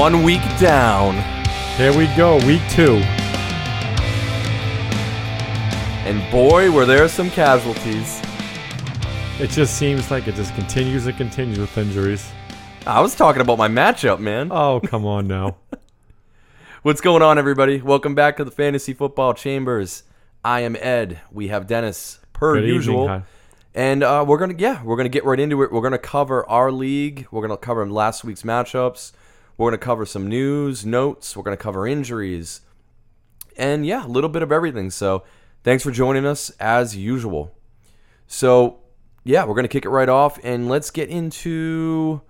[0.00, 1.12] One week down,
[1.76, 2.96] Here we go, week two.
[6.06, 8.22] and boy, were there some casualties.
[9.38, 12.26] It just seems like it just continues and continues with injuries.
[12.86, 14.48] I was talking about my matchup, man.
[14.50, 15.58] Oh, come on now.
[16.82, 17.82] What's going on, everybody?
[17.82, 20.04] Welcome back to the Fantasy Football Chambers.
[20.42, 21.20] I am Ed.
[21.30, 23.06] We have Dennis, per Good usual.
[23.06, 23.22] hi.
[23.74, 25.70] And uh, we're gonna, yeah, we're gonna get right into it.
[25.70, 27.26] We're gonna cover our league.
[27.30, 29.12] We're gonna cover last week's matchups.
[29.60, 31.36] We're gonna cover some news, notes.
[31.36, 32.62] We're gonna cover injuries,
[33.58, 34.88] and yeah, a little bit of everything.
[34.88, 35.22] So,
[35.64, 37.54] thanks for joining us as usual.
[38.26, 38.78] So,
[39.22, 42.22] yeah, we're gonna kick it right off, and let's get into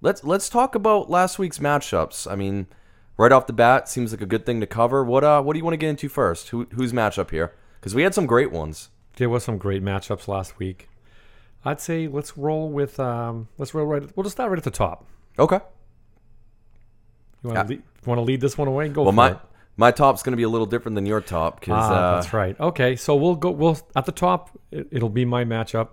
[0.00, 2.32] let's let's talk about last week's matchups.
[2.32, 2.66] I mean,
[3.18, 5.04] right off the bat, seems like a good thing to cover.
[5.04, 6.48] What uh, what do you want to get into first?
[6.48, 7.52] Who who's matchup here?
[7.78, 8.88] Because we had some great ones.
[9.16, 10.88] There was some great matchups last week.
[11.62, 14.70] I'd say let's roll with um let's roll right we'll just start right at the
[14.70, 15.04] top.
[15.38, 15.58] Okay.
[17.42, 18.88] You want to lead, want to lead this one away?
[18.88, 19.38] Go Well, for my it.
[19.76, 22.32] my top's going to be a little different than your top because Ah, uh, that's
[22.32, 22.58] right.
[22.60, 23.50] Okay, so we'll go.
[23.50, 24.50] We'll at the top.
[24.70, 25.88] It, it'll be my matchup.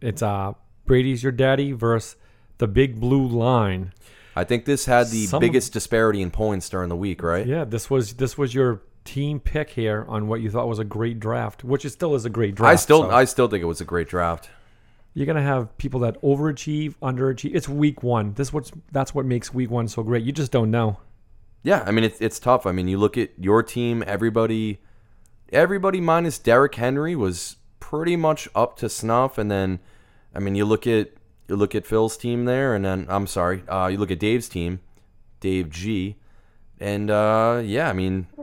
[0.00, 0.52] It's uh
[0.86, 2.16] Brady's your daddy versus
[2.58, 3.92] the big blue line.
[4.36, 7.46] I think this had the Some of- biggest disparity in points during the week, right?
[7.46, 10.84] Yeah, this was this was your team pick here on what you thought was a
[10.84, 12.72] great draft, which it still is a great draft.
[12.72, 14.50] I still so I still think it was a great draft.
[15.14, 17.54] You're gonna have people that overachieve, underachieve.
[17.54, 18.34] It's week one.
[18.34, 20.24] This what's that's what makes week one so great.
[20.24, 20.98] You just don't know.
[21.62, 22.66] Yeah, I mean it's it's tough.
[22.66, 24.80] I mean you look at your team, everybody,
[25.52, 29.80] everybody minus Derrick Henry was pretty much up to snuff, and then
[30.34, 31.10] I mean you look at
[31.48, 34.48] you look at Phil's team there, and then I'm sorry, uh, you look at Dave's
[34.48, 34.80] team,
[35.40, 36.16] Dave G,
[36.78, 38.28] and uh, yeah, I mean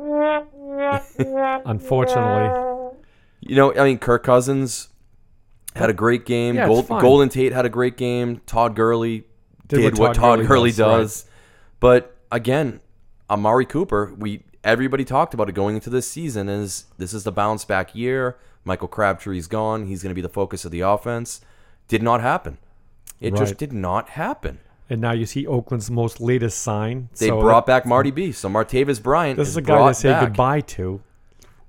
[1.66, 2.94] Unfortunately,
[3.40, 4.90] you know I mean Kirk Cousins
[5.78, 6.56] had a great game.
[6.56, 6.88] Yeah, Gold.
[6.88, 8.42] Golden Tate had a great game.
[8.46, 9.24] Todd Gurley
[9.68, 11.26] did, what, Todd Gurley, does.
[11.26, 11.34] right.
[11.80, 12.80] But again,
[13.30, 17.32] Amari Cooper, we everybody talked about it going into this season is this is the
[17.32, 18.38] bounce back year.
[18.64, 19.86] Michael Crabtree's gone.
[19.86, 21.40] He's going to be the focus of the offense.
[21.88, 22.58] Did not happen.
[23.20, 24.60] It just did not happen.
[24.90, 27.10] And now you see Oakland's most latest sign.
[27.18, 28.32] They So brought back Marty B.
[28.32, 30.28] So Martavis Bryant This is is a guy to say back.
[30.28, 31.02] goodbye to,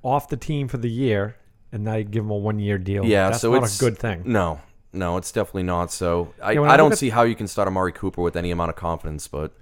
[0.03, 1.37] off the team for the year,
[1.73, 3.05] and now you give him a one-year deal.
[3.05, 4.23] Yeah, that's so not it's a good thing.
[4.25, 4.61] No,
[4.93, 5.93] no, it's definitely not.
[5.93, 8.37] So I, Yeah, I I don't at- see how you can start Amari Cooper with
[8.37, 9.29] any amount of confidence.
[9.29, 9.53] But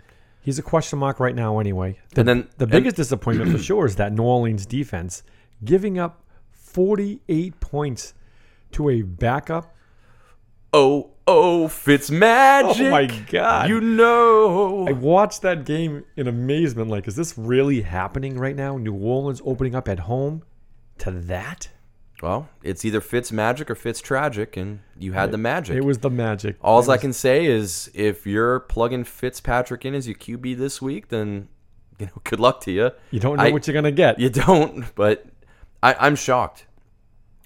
[0.41, 1.99] He's a question mark right now, anyway.
[2.15, 5.22] The, And then- the and- biggest disappointment for sure is that New Orleans defense
[5.65, 6.22] giving up
[6.53, 8.15] 48 points
[8.72, 9.75] to a backup.
[10.72, 12.87] oh, oh, Fitz magic.
[12.87, 13.69] Oh my God.
[13.69, 14.87] You know.
[14.87, 16.91] I watched that game in amazement.
[16.91, 18.77] Like, is this really happening right now?
[18.77, 20.43] New Orleans opening up at home
[20.99, 21.69] to that?
[22.22, 25.77] Well, it's either Fitz magic or Fitz tragic, and you had the magic.
[25.77, 26.56] It was the magic.
[26.62, 30.81] All It I can say is if you're plugging Fitzpatrick in as your QB this
[30.81, 31.49] week, then
[31.99, 32.91] you know, good luck to you.
[33.10, 34.19] You don't know I- what you're gonna get.
[34.19, 35.27] You don't, but
[35.82, 36.66] I, I'm shocked.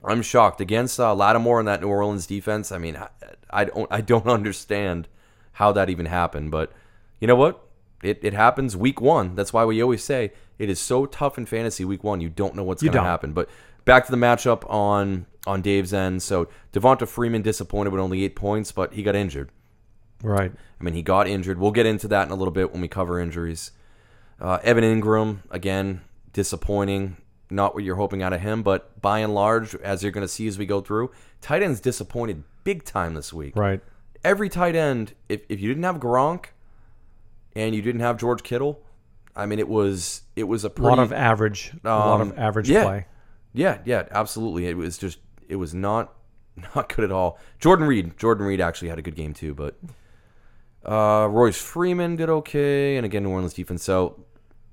[0.05, 2.73] I'm shocked against uh, Lattimore and that New Orleans defense.
[2.73, 3.09] I mean, I,
[3.51, 5.09] I don't, I don't understand
[5.53, 6.51] how that even happened.
[6.51, 6.73] But
[7.21, 7.61] you know what?
[8.03, 9.35] It, it happens week one.
[9.35, 12.23] That's why we always say it is so tough in fantasy week one.
[12.23, 13.33] You don't know what's going to happen.
[13.35, 13.51] But
[13.91, 16.23] back to the matchup on on Dave's end.
[16.23, 19.51] So Devonta Freeman disappointed with only eight points, but he got injured.
[20.23, 20.53] Right.
[20.81, 21.59] I mean, he got injured.
[21.59, 23.73] We'll get into that in a little bit when we cover injuries.
[24.41, 26.03] Uh, Evan Engram, again,
[26.33, 27.17] disappointing.
[27.51, 30.29] Not what you're hoping out of him, but by and large, as you're going to
[30.29, 33.57] see as we go through, tight ends disappointed big time this week.
[33.57, 33.81] Right.
[34.23, 36.47] Every tight end, if, if you didn't have Gronk
[37.57, 38.81] and you didn't have George Kittle,
[39.35, 41.73] I mean, it was it was a A pretty lot of average.
[41.83, 42.85] a lot um, of average yeah.
[42.85, 43.07] play.
[43.53, 44.67] Yeah, yeah, absolutely.
[44.67, 45.19] It was just
[45.49, 46.15] it was not
[46.75, 47.39] not good at all.
[47.59, 49.79] Jordan Reed, Jordan Reed actually had a good game too, but
[50.85, 53.83] uh, Royce Freeman did okay, and again New Orleans defense.
[53.83, 54.25] So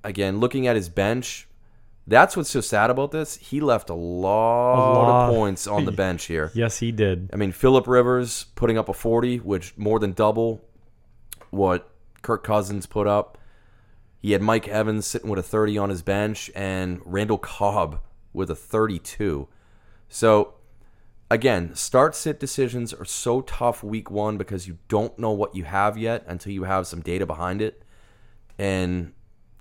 [0.03, 1.47] again, looking at his bench,
[2.05, 3.35] that's what's so sad about this.
[3.35, 5.29] He left a lot, lot.
[5.29, 6.51] of points on the bench here.
[6.53, 7.29] Yes, he did.
[7.33, 10.61] I mean, Philip Rivers putting up a 40, which more than double
[11.49, 11.89] what
[12.21, 13.37] Kirk Cousins put up.
[14.19, 17.99] He had Mike Evans sitting with a 30 on his bench and Randall Cobb
[18.37, 19.47] with a 32.
[20.07, 20.53] So,
[21.29, 25.65] again, start sit decisions are so tough week one because you don't know what you
[25.65, 27.83] have yet until you have some data behind it.
[28.57, 29.13] And,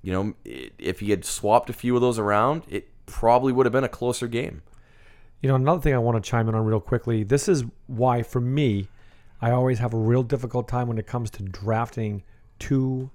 [0.02, 3.72] you know, if he had swapped a few of those around, it probably would have
[3.72, 4.62] been a closer game.
[5.40, 7.24] You know, another thing I want to chime in on real quickly.
[7.24, 8.88] This is why, for me,
[9.40, 12.22] I always have a real difficult time when it comes to drafting
[12.58, 13.10] two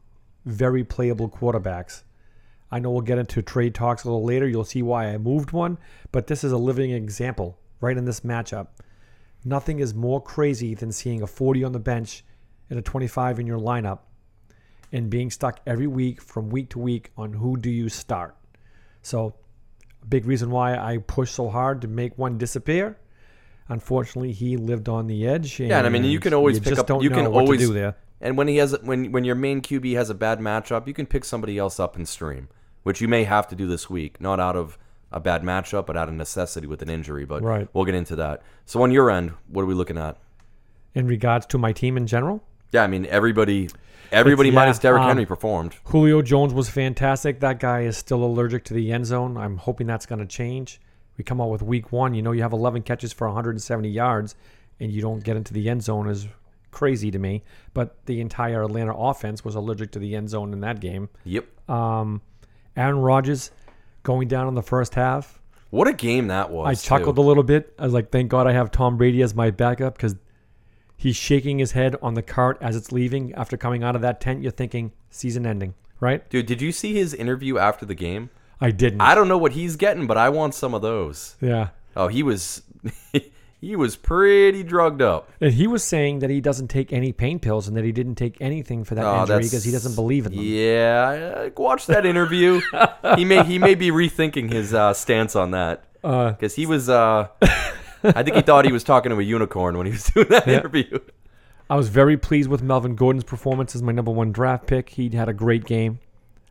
[0.46, 2.04] very playable quarterbacks.
[2.72, 4.48] I know we'll get into trade talks a little later.
[4.48, 5.78] You'll see why I moved one,
[6.12, 8.68] but this is a living example right in this matchup.
[9.44, 12.24] Nothing is more crazy than seeing a 40 on the bench
[12.70, 14.00] and a 25 in your lineup
[14.92, 18.36] and being stuck every week from week to week on who do you start.
[19.02, 19.34] So,
[20.02, 22.98] a big reason why I pushed so hard to make one disappear.
[23.68, 25.60] Unfortunately, he lived on the edge.
[25.60, 27.74] Yeah, and I mean, you can always pick just up- you can always- to do
[27.74, 27.96] there.
[28.20, 31.06] And when he has when when your main QB has a bad matchup, you can
[31.08, 32.50] pick somebody else up and stream,
[32.84, 34.78] which you may have to do this week, not out of
[35.12, 37.26] a bad matchup, but out of necessity with an injury.
[37.26, 37.68] But Right.
[37.74, 38.42] we'll get into that.
[38.66, 40.18] So on your end, what are we looking at?
[40.94, 42.42] In regards to my team in general,
[42.72, 43.70] Yeah, I mean everybody,
[44.14, 45.76] everybody It's- minus yeah, Derrick um, Henry performed.
[45.86, 47.42] Julio Jones was fantastic.
[47.42, 49.36] That guy is still allergic to the end zone.
[49.36, 50.80] I'm hoping that's going to change.
[51.18, 52.14] We come out with week one.
[52.14, 54.36] You know, you have 11 catches for 170 yards,
[54.80, 56.30] and you don't get into the end zone is
[56.72, 57.44] crazy to me.
[57.74, 61.10] But the entire Atlanta offense was allergic to the end zone in that game.
[61.26, 61.70] Yep.
[61.70, 62.22] Um,
[62.82, 63.52] Aaron Rodgers
[64.04, 65.40] going down in the first half.
[65.70, 66.68] What a game that was.
[66.68, 67.74] I chuckled a little bit.
[67.80, 70.16] I was like, thank God I have Tom Brady as my backup because
[70.98, 74.20] he's shaking his head on the cart as it's leaving after coming out of that
[74.20, 74.42] tent.
[74.42, 76.28] You're thinking season ending, right?
[76.30, 78.32] Dude, did you see his interview after the game?
[78.60, 79.02] I didn't.
[79.02, 81.36] I don't know what he's getting, but I want some of those.
[81.40, 81.70] yeah.
[81.96, 82.64] Oh, he was
[83.62, 85.30] he was pretty drugged up.
[85.40, 88.16] And he was saying that he doesn't take any pain pills and that he didn't
[88.16, 90.44] take anything for that Oh, injury because he doesn't believe in them.
[90.44, 92.60] Yeah, uh, watch that interview.
[93.16, 96.90] he may he may be rethinking his uh, stance on that Uh, because he was.
[96.90, 97.28] Uh,
[98.04, 100.48] I think he thought he was talking to a unicorn when he was doing that
[100.48, 100.58] Yeah.
[100.58, 100.98] interview.
[101.70, 104.90] I was very pleased with Melvin Gordon's performance as my number one draft pick.
[104.90, 106.00] He had a great game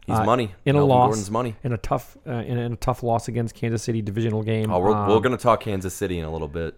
[0.06, 1.06] He's Uh, money in a Melvin loss.
[1.08, 1.56] Gordon's money.
[1.64, 4.70] in a tough uh, in, a, in a tough loss against Kansas City divisional game.
[4.72, 6.74] Oh, we're, Um, we're gonna talk Kansas City in a little bit.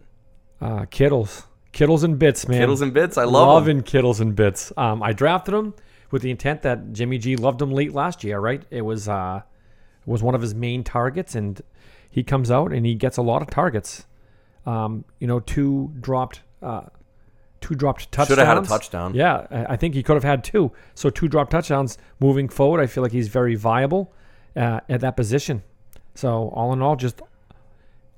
[0.62, 2.61] Uh, Kittles, Kittles and bits, man.
[2.61, 3.19] Kittles and bits.
[3.19, 4.73] I love loving Kittles and bits.
[4.76, 5.75] Um, I drafted him
[6.11, 8.38] with the intent that Jimmy G loved him late last year.
[8.38, 8.62] Right?
[8.70, 9.43] It was uh,
[10.06, 11.61] was one of his main targets, and
[12.11, 14.06] he comes out and he gets a lot of targets.
[14.67, 16.82] Um, you know, two dropped, uh,
[17.61, 18.29] two dropped touchdowns.
[18.29, 19.15] Should have had a touchdown.
[19.15, 20.70] Yeah, I think he could have had two.
[20.94, 22.81] So two drop touchdowns moving forward.
[22.81, 24.12] I feel like he's very viable
[24.55, 25.62] uh, at that position.
[26.15, 27.23] So all in all, just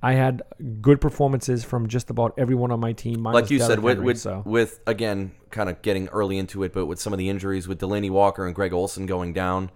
[0.05, 0.43] I had
[0.83, 3.23] good performances from just about everyone on my team.
[3.23, 4.43] like you said, with Henry, with, so.
[4.45, 7.81] with again, kind of getting early into it, but with some of the injuries with
[7.81, 9.71] Delanie Walker and Greg Olsen going down,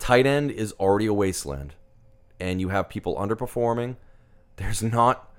[0.00, 1.74] tight end is already a wasteland,
[2.40, 3.94] and you have people underperforming.
[4.56, 5.32] There's not,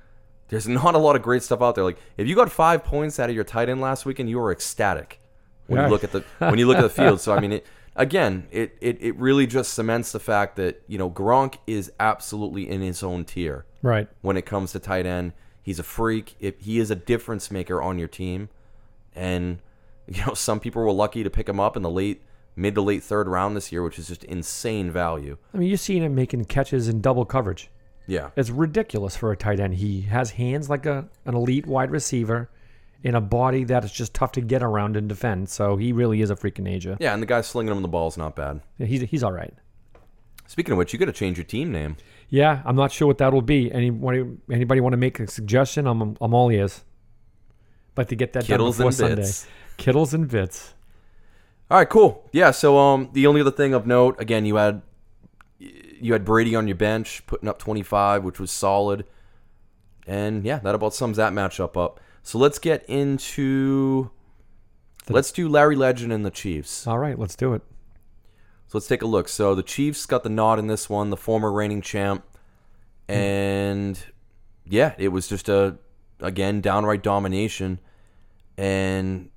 [0.48, 1.84] there's not a lot of great stuff out there.
[1.84, 4.50] Like if you got five points out of your tight end last weekend, you were
[4.50, 5.20] ecstatic
[5.68, 5.88] when Yeah.
[5.88, 7.20] you look at the when you look at the field.
[7.20, 7.66] So I mean, it
[7.98, 12.70] again, it, it it really just cements the fact that you know Gronk is absolutely
[12.70, 14.08] in his own tier right.
[14.22, 15.34] when it comes to tight end.
[15.62, 16.36] He's a freak.
[16.40, 18.50] If he is a difference maker on your team,
[19.16, 19.60] and
[20.08, 22.22] you know some people were lucky to pick him up in the late,
[22.56, 25.38] mid to late third round this year, which is just insane value.
[25.54, 27.70] I mean, you're seeing him making catches in double coverage.
[28.08, 29.74] Yeah, It's ridiculous for a tight end.
[29.76, 32.52] He has hands like a an elite wide receiver,
[33.06, 35.48] in a body that is just tough to get around and defend.
[35.48, 36.98] So he really is a freaking nature.
[37.00, 38.62] yeah, and the guy slinging him the ball is not bad.
[38.78, 39.54] Yeah, he's he's all right.
[40.48, 41.98] Speaking of which, you got to change your team name.
[42.29, 43.72] Yeah, I'm not sure what that will be.
[43.72, 45.88] Anybody anybody want to make a suggestion?
[45.88, 46.84] I'm I'm all ears.
[47.96, 49.51] Like to get that Kittles done before and Sunday.
[49.77, 50.74] Kittles and bits.
[51.70, 52.27] All right, cool.
[52.32, 52.51] Yeah.
[52.51, 54.82] So, um, the only other thing of note, again, you had
[55.58, 59.05] you had Brady on your bench putting up 25, which was solid,
[60.05, 62.00] and yeah, that about sums that matchup up.
[62.22, 64.12] So let's get into
[65.10, 66.86] let's do Larry Legend and the Chiefs.
[66.86, 67.62] All right, let's do it.
[68.67, 69.27] So let's take a look.
[69.27, 72.24] So the Chiefs got the nod in this one, the former reigning champ,
[73.07, 73.15] hmm.
[73.15, 74.00] and
[74.65, 75.77] yeah, it was just a
[76.19, 77.79] again downright domination.
[78.57, 79.29] And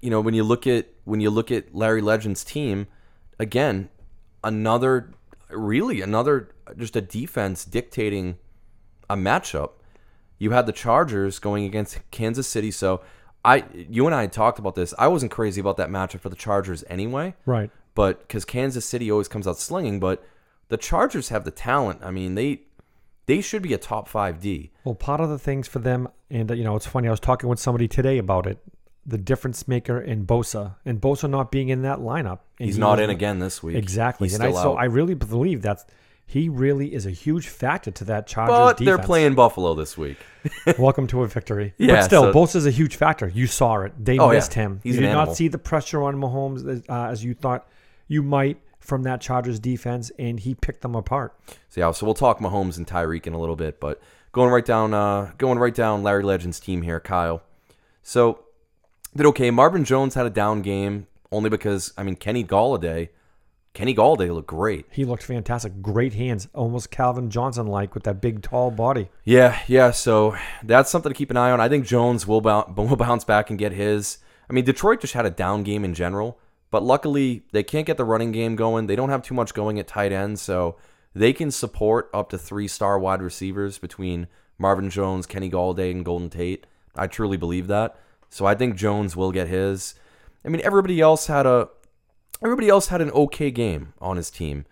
[0.00, 2.86] you know when you look at when you look at Larry Legend's team,
[3.38, 3.88] again,
[4.42, 5.12] another
[5.50, 8.38] really another just a defense dictating
[9.08, 9.72] a matchup.
[10.38, 13.02] You had the Chargers going against Kansas City, so
[13.44, 14.94] I you and I had talked about this.
[14.98, 17.70] I wasn't crazy about that matchup for the Chargers anyway Right.
[17.94, 20.24] But because Kansas City always comes out slinging, but
[20.68, 22.00] the Chargers have the talent.
[22.02, 22.62] I mean, they
[23.26, 24.70] they should be a top five D.
[24.84, 27.08] Well, part of the things for them, and you know, it's funny.
[27.08, 28.58] I was talking with somebody today about it.
[29.06, 32.40] The difference maker in Bosa, and Bosa not being in that lineup.
[32.58, 33.76] He's he not in again this week.
[33.76, 34.74] Exactly, He's and I so.
[34.76, 35.84] I really believe that
[36.26, 38.86] he really is a huge factor to that Chargers but defense.
[38.98, 40.16] they're playing Buffalo this week.
[40.78, 41.72] Welcome to a victory.
[41.78, 43.26] Yeah, but still, so- Bosa's a huge factor.
[43.26, 43.92] You saw it.
[43.98, 44.36] They Oh, yeah.
[44.36, 44.80] missed him.
[44.84, 45.26] He's you did animal.
[45.26, 47.66] not see the pressure on Mahomes uh, as you thought
[48.10, 51.38] you might from that Chargers defense, and he picked them apart.
[51.68, 54.02] So yeah, so we'll talk Mahomes and Tyreek in a little bit, but
[54.32, 57.42] going right down, uh, going right down Larry Legend's team here, Kyle.
[58.02, 58.40] So
[59.16, 59.50] did okay.
[59.50, 63.10] Marvin Jones had a down game only because I mean Kenny Golladay,
[63.74, 64.86] Kenny Golladay looked great.
[64.90, 65.80] He looked fantastic.
[65.80, 69.08] Great hands, almost Calvin Johnson like with that big, tall body.
[69.24, 69.92] Yeah, yeah.
[69.92, 71.60] So that's something to keep an eye on.
[71.60, 74.18] I think Jones will bounce, will bounce back and get his.
[74.48, 76.40] I mean, Detroit just had a down game in general,
[76.70, 78.86] But luckily, they can't get the running game going.
[78.86, 80.76] They don't have too much going at tight end, so
[81.14, 86.04] they can support up to three star wide receivers between Marvin Jones, Kenny Golladay, and
[86.04, 86.66] Golden Tate.
[86.94, 87.96] I truly believe that.
[88.28, 89.94] So I think Jones will get his.
[90.44, 91.68] I mean, everybody else had a
[92.42, 94.64] everybody else had an okay game on his team.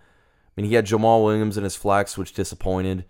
[0.57, 3.05] I mean, he had Jamaal Williams in his flex, which disappointed.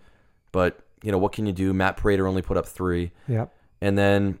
[0.51, 1.73] But you know what can you do?
[1.73, 3.53] Matt Prater only put up three, Yep.
[3.81, 4.39] and then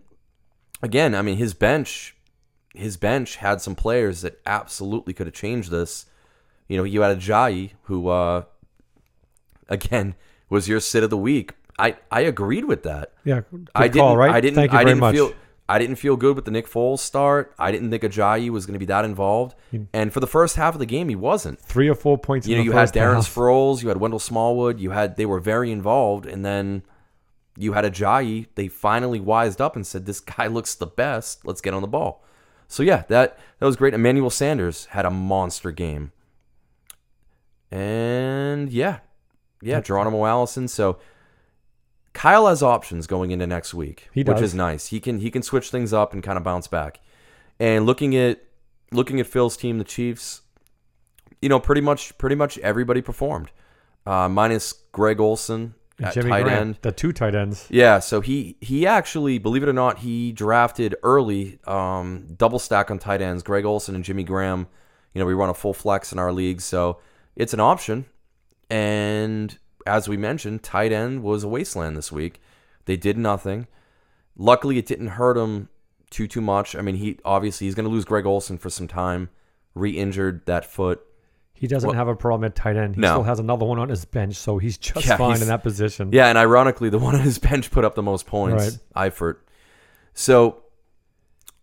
[0.81, 2.15] again, I mean, his bench,
[2.73, 6.05] his bench had some players that absolutely could have changed this.
[6.67, 8.43] You know, you had Ajayi, who uh,
[9.69, 10.15] again
[10.49, 11.53] was your sit of the week.
[11.77, 13.13] I I agreed with that.
[13.23, 13.41] Yeah.
[13.73, 14.01] I didn't.
[14.01, 14.31] call, right?
[14.31, 14.55] I didn't.
[14.55, 15.15] Thank you I very didn't much.
[15.15, 15.33] feel.
[15.69, 17.53] I didn't feel good with the Nick Foles start.
[17.59, 19.53] I didn't think Ajayi was going to be that involved.
[19.93, 21.61] And for the first half of the game, he wasn't.
[21.61, 22.47] Three or four points.
[22.47, 23.35] You know, you had Darren half.
[23.35, 26.81] Sproles, you had Wendell Smallwood, you had they were very involved, and then
[27.55, 28.47] you had Ajayi.
[28.55, 31.45] They finally wised up and said, "This guy looks the best.
[31.45, 32.23] Let's get on the ball."
[32.69, 33.93] So yeah, that that was great.
[33.93, 36.11] Emmanuel Sanders had a monster game,
[37.71, 38.99] and yeah,
[39.61, 40.67] yeah, Geronimo Allison.
[40.67, 40.99] So
[42.13, 44.87] Kyle has options going into next week, He which is nice.
[44.87, 46.99] He can he can switch things up and kind of bounce back.
[47.59, 48.43] And looking at
[48.91, 50.43] looking at Phil's team, the Chiefs,
[51.41, 53.49] you know, pretty much pretty much everybody performed,
[54.05, 56.79] uh, minus Greg Olsen at Jimmy tight Graham, end.
[56.81, 57.67] the two tight ends.
[57.69, 62.89] Yeah, so he he actually, believe it or not, he drafted early, um, double stack
[62.91, 64.67] on tight ends, Greg Olsen and Jimmy Graham.
[65.13, 66.99] You know, we run a full flex in our league, so
[67.35, 68.05] it's an option.
[68.69, 72.41] And as we mentioned, tight end was a wasteland this week.
[72.85, 73.67] They did nothing.
[74.37, 75.69] Luckily, it didn't hurt him
[76.09, 76.75] too too much.
[76.75, 79.29] I mean, he obviously he's going to lose Greg Olsen for some time,
[79.75, 81.01] re-injured that foot.
[81.59, 82.95] He doesn't Well- have a problem at tight end.
[82.95, 83.09] He No.
[83.15, 85.61] still has another one on his bench, so he's just Yeah, fine he's- in that
[85.61, 86.09] position.
[86.13, 89.35] Yeah, and ironically, the one on his bench put up the most points, Eifert.
[90.13, 90.63] So,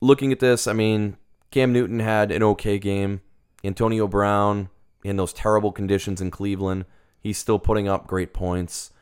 [0.00, 1.16] looking at this, I mean,
[1.50, 3.20] Cam Newton had an okay game.
[3.64, 4.68] Antonio Brown,
[5.02, 6.84] in those terrible conditions in Cleveland,
[7.20, 8.92] he's still putting up great points.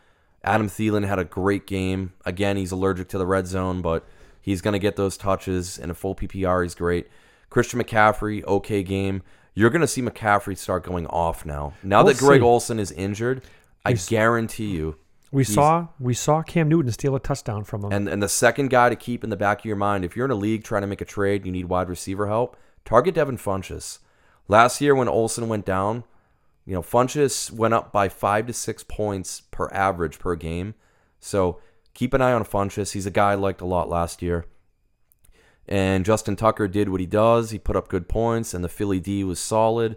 [0.42, 2.12] Adam Thielen had a great game.
[2.24, 4.04] Again, he's allergic to the red zone, but
[4.40, 5.78] he's going to get those touches.
[5.78, 7.08] In a full PPR, he's great.
[7.50, 9.22] Christian McCaffrey, okay game.
[9.54, 11.74] You're going to see McCaffrey start going off now.
[11.82, 12.44] Now We'll that Greg see.
[12.44, 13.42] Olsen is injured,
[13.84, 14.96] I guarantee you
[15.30, 17.92] We saw we saw Cam Newton steal a touchdown from him.
[17.92, 20.24] and and the second guy to keep in the back of your mind, if you're
[20.24, 22.56] in a league trying to make a trade, you need wide receiver help.
[22.84, 23.98] Target Devin Funchess.
[24.48, 26.04] Last year when Olsen went down,
[26.66, 30.74] you know Funchess went up by five to six points per average per game.
[31.20, 31.60] So
[31.94, 32.92] keep an eye on Funchess.
[32.92, 34.46] He's a guy I liked a lot last year.
[35.66, 37.50] And Justin Tucker did what he does.
[37.50, 39.96] He put up good points, and the Philly D was solid.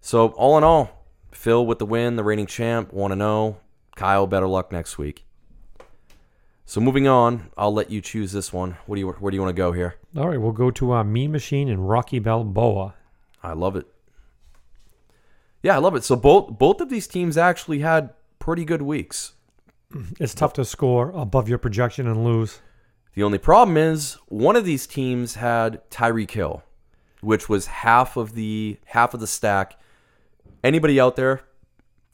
[0.00, 3.58] So all in all, Phil with the win, the reigning champ, one to zero.
[3.96, 5.24] Kyle, better luck next week.
[6.64, 8.76] So moving on, I'll let you choose this one.
[8.86, 9.96] What do you where do you want to go here?
[10.16, 12.94] All right, we'll go to uh, Mean Machine and Rocky Balboa.
[13.42, 13.86] I love it.
[15.62, 16.04] Yeah, I love it.
[16.04, 19.34] So both both of these teams actually had pretty good weeks.
[20.18, 22.60] It's tough to score above your projection and lose.
[23.14, 26.62] The only problem is one of these teams had Tyreek Hill,
[27.20, 29.78] which was half of the half of the stack.
[30.64, 31.42] Anybody out there,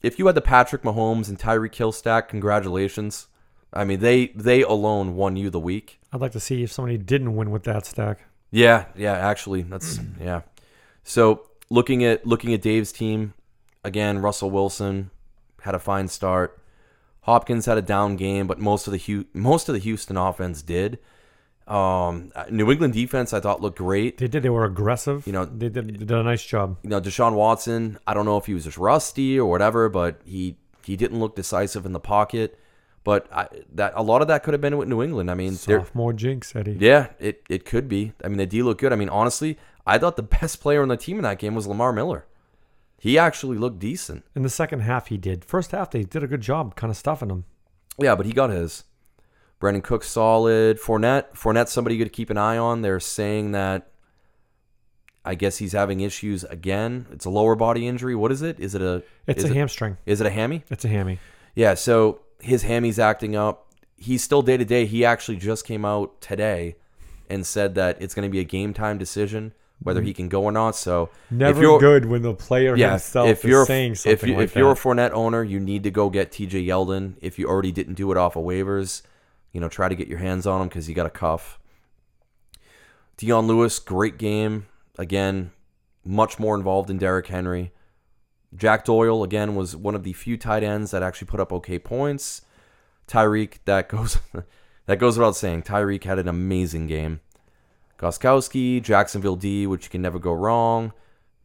[0.02, 3.28] if you had the Patrick Mahomes and Tyreek Hill stack, congratulations.
[3.72, 6.00] I mean, they they alone won you the week.
[6.12, 8.20] I'd like to see if somebody didn't win with that stack.
[8.50, 10.42] Yeah, yeah, actually, that's yeah.
[11.04, 13.34] So looking at looking at Dave's team,
[13.84, 15.10] again, Russell Wilson
[15.62, 16.60] had a fine start.
[17.22, 20.62] Hopkins had a down game, but most of the Hu- most of the Houston offense
[20.62, 20.98] did.
[21.66, 24.16] Um, New England defense I thought looked great.
[24.16, 24.42] They did.
[24.42, 25.26] They were aggressive.
[25.26, 26.78] You know- they did, they did a nice job.
[26.82, 30.20] You know, Deshaun Watson, I don't know if he was just rusty or whatever, but
[30.24, 32.58] he he didn't look decisive in the pocket.
[33.04, 35.30] But I, that a lot of that could have been with New England.
[35.30, 36.76] I mean, Sophomore jinx, Eddie.
[36.80, 38.12] Yeah, it, it could be.
[38.24, 38.92] I mean, the D looked good.
[38.92, 41.66] I mean, honestly, I thought the best player on the team in that game was
[41.66, 42.24] Lamar Miller.
[42.98, 44.24] He actually looked decent.
[44.34, 45.44] In the second half, he did.
[45.44, 47.44] First half, they did a good job, kind of stuffing him.
[47.96, 48.84] Yeah, but he got his.
[49.60, 50.78] Brandon Cook solid.
[50.80, 52.82] Fournette, Fournette, somebody you got to keep an eye on.
[52.82, 53.90] They're saying that.
[55.24, 57.06] I guess he's having issues again.
[57.12, 58.14] It's a lower body injury.
[58.14, 58.58] What is it?
[58.58, 59.02] Is it a?
[59.26, 59.98] It's a it, hamstring.
[60.06, 60.64] Is it a hammy?
[60.70, 61.18] It's a hammy.
[61.54, 61.74] Yeah.
[61.74, 63.66] So his hammy's acting up.
[63.96, 64.86] He's still day to day.
[64.86, 66.76] He actually just came out today
[67.28, 70.16] and said that it's going to be a game time decision whether he mm.
[70.16, 70.76] can go or not.
[70.76, 74.12] So Never if you're, good when the player yeah, himself if is you're saying something
[74.12, 74.80] if you like if you're a that.
[74.80, 76.64] Fournette owner, you need to go get T.J.
[76.64, 77.14] Yeldon.
[77.20, 79.02] If you already didn't do it off of waivers,
[79.52, 81.58] you know try to get your hands on him because you got a cuff.
[83.16, 84.66] Dion Lewis, great game
[84.98, 85.52] again,
[86.04, 87.72] much more involved in Derrick Henry.
[88.54, 91.78] Jack Doyle again was one of the few tight ends that actually put up okay
[91.78, 92.42] points.
[93.06, 94.18] Tyreek, that goes
[94.86, 95.62] that goes without saying.
[95.62, 97.20] Tyreek had an amazing game.
[97.98, 100.92] Gostkowski, Jacksonville D, which you can never go wrong.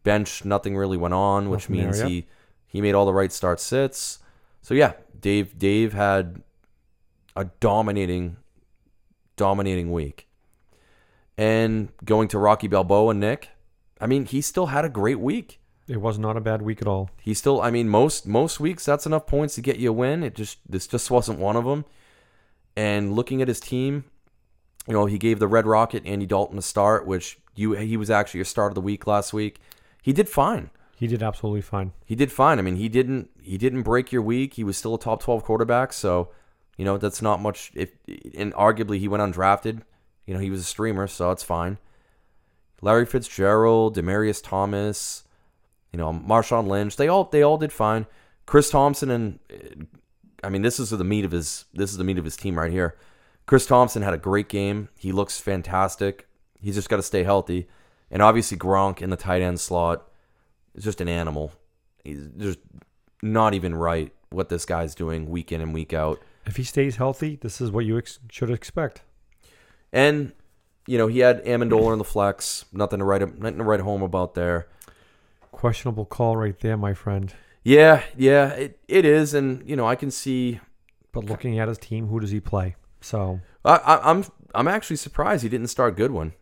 [0.03, 2.07] Bench, nothing really went on, which Nothing there, means yeah.
[2.07, 2.27] he
[2.67, 4.19] he made all the right start sits.
[4.61, 6.41] So yeah, Dave Dave had
[7.35, 8.37] a dominating
[9.35, 10.27] dominating week.
[11.37, 13.49] And going to Rocky Balboa, and Nick,
[13.99, 15.59] I mean, he still had a great week.
[15.87, 17.09] It was not a bad week at all.
[17.21, 20.23] He still, I mean, most most weeks that's enough points to get you a win.
[20.23, 21.85] It just this just wasn't one of them.
[22.75, 24.05] And looking at his team,
[24.87, 28.09] you know, he gave the Red Rocket Andy Dalton a start, which you he was
[28.09, 29.59] actually your start of the week last week.
[30.01, 30.69] He did fine.
[30.95, 31.93] He did absolutely fine.
[32.05, 32.59] He did fine.
[32.59, 34.55] I mean, he didn't he didn't break your week.
[34.55, 36.29] He was still a top twelve quarterback, so
[36.77, 37.71] you know that's not much.
[37.75, 37.91] If
[38.37, 39.81] and arguably he went undrafted,
[40.25, 41.77] you know he was a streamer, so it's fine.
[42.81, 45.23] Larry Fitzgerald, Demaryius Thomas,
[45.91, 48.05] you know Marshawn Lynch, they all they all did fine.
[48.45, 49.39] Chris Thompson and
[50.43, 52.59] I mean this is the meat of his this is the meat of his team
[52.59, 52.97] right here.
[53.45, 54.89] Chris Thompson had a great game.
[54.97, 56.27] He looks fantastic.
[56.59, 57.67] He's just got to stay healthy,
[58.09, 60.07] and obviously Gronk in the tight end slot
[60.73, 61.51] is just an animal.
[62.03, 62.59] He's just
[63.21, 66.19] not even right what this guy's doing week in and week out.
[66.45, 69.01] If he stays healthy, this is what you ex- should expect.
[69.91, 70.33] And
[70.87, 72.65] you know he had Amendola in the flex.
[72.71, 74.67] Nothing to write nothing to write home about there.
[75.51, 77.33] Questionable call right there, my friend.
[77.63, 80.59] Yeah, yeah, it, it is, and you know I can see.
[81.11, 82.75] But looking at his team, who does he play?
[83.03, 86.33] So I, I, I'm I'm actually surprised he didn't start Goodwin.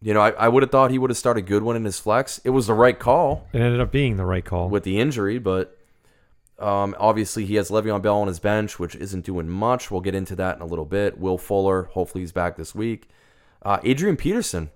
[0.00, 2.40] You know, I, I would have thought he would have started Goodwin in his flex.
[2.44, 4.68] It was the right call it ended up being the right call.
[4.68, 5.76] with the injury, but
[6.60, 9.90] um, obviously he has Le'Veon Bell on his bench, which isn't doing much.
[9.90, 11.18] We'll get into that in a little bit.
[11.18, 13.08] Will Fuller, hopefully he's back this week.
[13.62, 14.70] Uh, Adrian Peterson,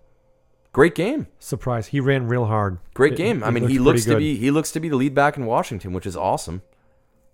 [0.73, 1.29] great game.
[1.39, 1.89] Surprise!
[1.89, 2.79] He ran real hard.
[2.95, 3.45] Great It- game.
[3.45, 4.19] I mean, he looks to good.
[4.19, 6.63] be he looks to be the lead back in Washington, which is awesome.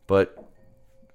[0.07, 0.45] But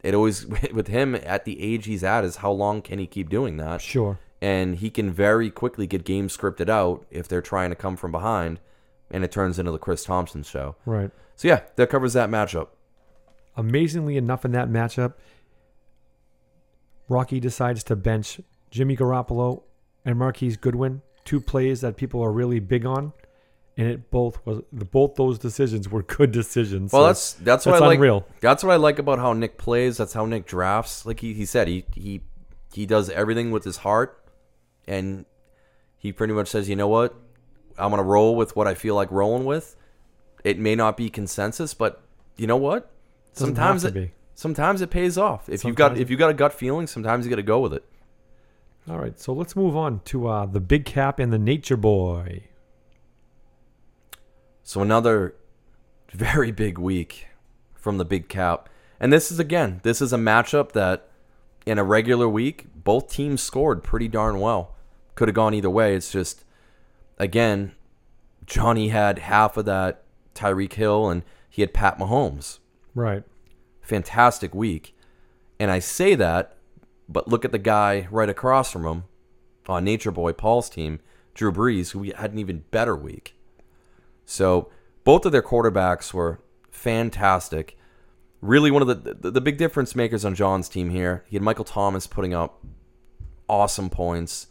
[0.03, 3.29] it always with him at the age he's at is how long can he keep
[3.29, 3.81] doing that?
[3.81, 4.19] sure.
[4.41, 8.11] And he can very quickly get games scripted out if they're trying to come from
[8.11, 8.59] behind,
[9.09, 10.75] and it turns into the Chris Thompson show.
[10.85, 11.11] Right.
[11.37, 12.67] So yeah, that covers that matchup.
[13.55, 15.13] Amazingly enough, in that matchup,
[17.07, 19.63] Rocky decides to bench Jimmy Garoppolo
[20.03, 23.13] and Marquise Goodwin, two plays that people are really big on,
[23.77, 26.91] and it both was both those decisions were good decisions.
[26.93, 27.95] Well, So that's that's what I like.
[27.97, 28.25] unreal.
[28.39, 29.97] That's what I like about how Nick plays.
[29.97, 31.05] That's how Nick drafts.
[31.05, 32.21] Like he, he said, he he
[32.73, 34.23] he does everything with his heart,
[34.87, 35.25] and
[35.97, 37.15] he pretty much says, you know what,
[37.77, 39.75] I'm gonna roll with what I feel like rolling with.
[40.43, 42.01] It may not be consensus, but
[42.35, 42.91] you know what?
[43.33, 44.11] Doesn't sometimes it be.
[44.35, 45.47] sometimes it pays off.
[45.49, 47.73] If you've got if you got a gut feeling, sometimes you got to go with
[47.73, 47.83] it.
[48.89, 52.43] All right, so let's move on to uh, the Big Cap and the Nature Boy.
[54.63, 55.35] So another
[56.11, 57.27] very big week
[57.75, 58.69] from the big cap.
[58.99, 61.09] And this is again, this is a matchup that
[61.65, 64.75] in a regular week, both teams scored pretty darn well.
[65.15, 65.95] Could have gone either way.
[65.95, 66.43] It's just
[67.17, 67.73] again,
[68.45, 72.59] Johnny had half of that Tyreek Hill and he had Pat Mahomes.
[72.95, 73.23] Right.
[73.81, 74.95] Fantastic week.
[75.59, 76.57] And I say that,
[77.07, 79.03] but look at the guy right across from him
[79.67, 80.99] on Nature Boy Paul's team,
[81.33, 83.35] Drew Brees, who had an even better week.
[84.25, 84.69] So
[85.03, 86.39] both of their quarterbacks were
[86.71, 87.77] fantastic.
[88.41, 91.23] Really, one of the, the the big difference makers on John's team here.
[91.27, 92.63] He had Michael Thomas putting up
[93.47, 94.47] awesome points.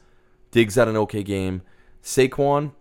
[0.50, 1.62] Diggs had an okay game.
[2.02, 2.72] Saquon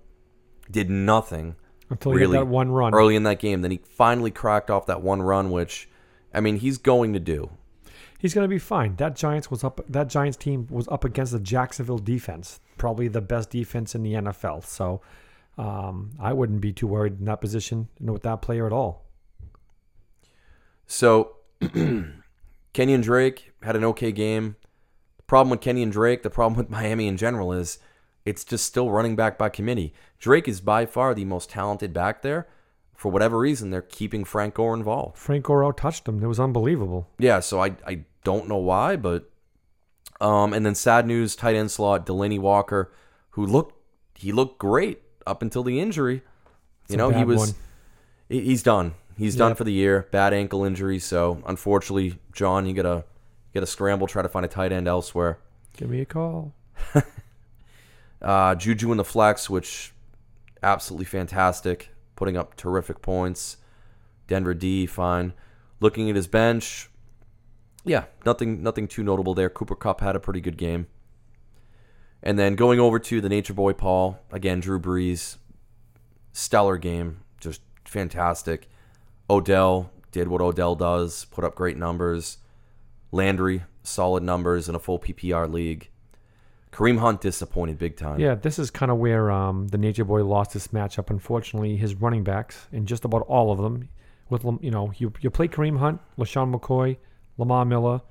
[0.69, 1.55] did nothing
[1.89, 2.93] Until Really that one run.
[2.93, 3.61] early in that game.
[3.61, 5.89] Then he finally cracked off that one run, which
[6.33, 7.49] I mean he's going to do.
[8.19, 8.95] He's going to be fine.
[8.97, 9.81] That Giants was up.
[9.89, 14.13] That Giants team was up against the Jacksonville defense, probably the best defense in the
[14.13, 14.63] NFL.
[14.63, 15.01] So
[15.57, 19.05] um, I wouldn't be too worried in that position and with that player at all.
[20.87, 21.37] So
[22.73, 24.55] Kenyon Drake had an okay game.
[25.17, 27.79] The problem with Kenyon Drake, the problem with Miami in general is
[28.25, 29.93] it's just still running back by committee.
[30.19, 32.47] Drake is by far the most talented back there.
[32.95, 35.17] For whatever reason, they're keeping Frank Gore involved.
[35.17, 36.23] Frank Gore out touched him.
[36.23, 37.09] It was unbelievable.
[37.17, 39.29] Yeah, so I I don't know why, but
[40.19, 42.93] um and then sad news, tight end slot, Delanie Walker,
[43.31, 43.75] who looked
[44.13, 46.21] he looked great up until the injury.
[46.83, 47.49] It's you know, he was one.
[48.29, 48.93] he's done.
[49.17, 50.07] He's done for the year.
[50.11, 53.03] Bad ankle injury, so unfortunately, John, you gotta
[53.53, 55.37] you gotta scramble, try to find a tight end elsewhere.
[55.77, 56.53] Give me a call.
[58.21, 59.93] Uh, Juju in the flex, which
[60.61, 63.57] absolutely fantastic, putting up terrific points.
[64.27, 65.33] Denver D, fine.
[65.79, 66.89] Looking at his bench,
[67.83, 69.49] yeah, nothing nothing too notable there.
[69.49, 70.85] Cooper Kupp had a pretty good game.
[72.23, 75.37] And then going over to the Nature Boy Paul, again, Drew Brees,
[76.31, 78.69] stellar game, just fantastic.
[79.29, 82.37] Odell did what Odell does, put up great numbers.
[83.11, 85.89] Landry, solid numbers in a full PPR league.
[86.71, 88.19] Kareem Hunt disappointed big time.
[88.19, 91.09] Yeah, this is kind of where um, the Nature Boy lost this matchup.
[91.09, 93.89] Unfortunately, his running backs, and just about all of them,
[94.29, 96.95] with you know, you you play Kareem Hunt, LeSean McCoy,
[97.37, 98.01] Lamar Miller.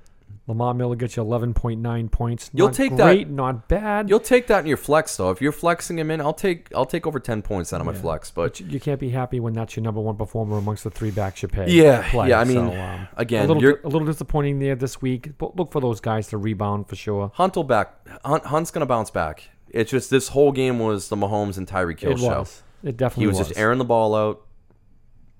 [0.51, 2.49] Lamar Miller gets you 11.9 points.
[2.53, 4.09] You'll Not take that- not bad.
[4.09, 5.31] You'll take that in your flex though.
[5.31, 7.93] If you're flexing him in, I'll take I'll take over ten points out of my
[7.93, 8.29] flex.
[8.29, 10.89] But but you, you can't be happy when that's your number one performer amongst the
[10.89, 11.69] three backs you pay.
[11.71, 12.29] Yeah, play.
[12.29, 15.37] yeah, I mean, So, um, again, a little, you're- a little disappointing there this week.
[15.37, 17.31] But look for those guys to rebound for sure.
[17.35, 17.95] Hunt will back.
[18.25, 19.49] Hunt, Hunt's gonna bounce back.
[19.69, 22.39] It's just this whole game was the Mahomes and Tyreek Hill it show.
[22.39, 22.63] was.
[22.83, 23.37] It definitely was.
[23.37, 24.41] He was, just airing the ball out,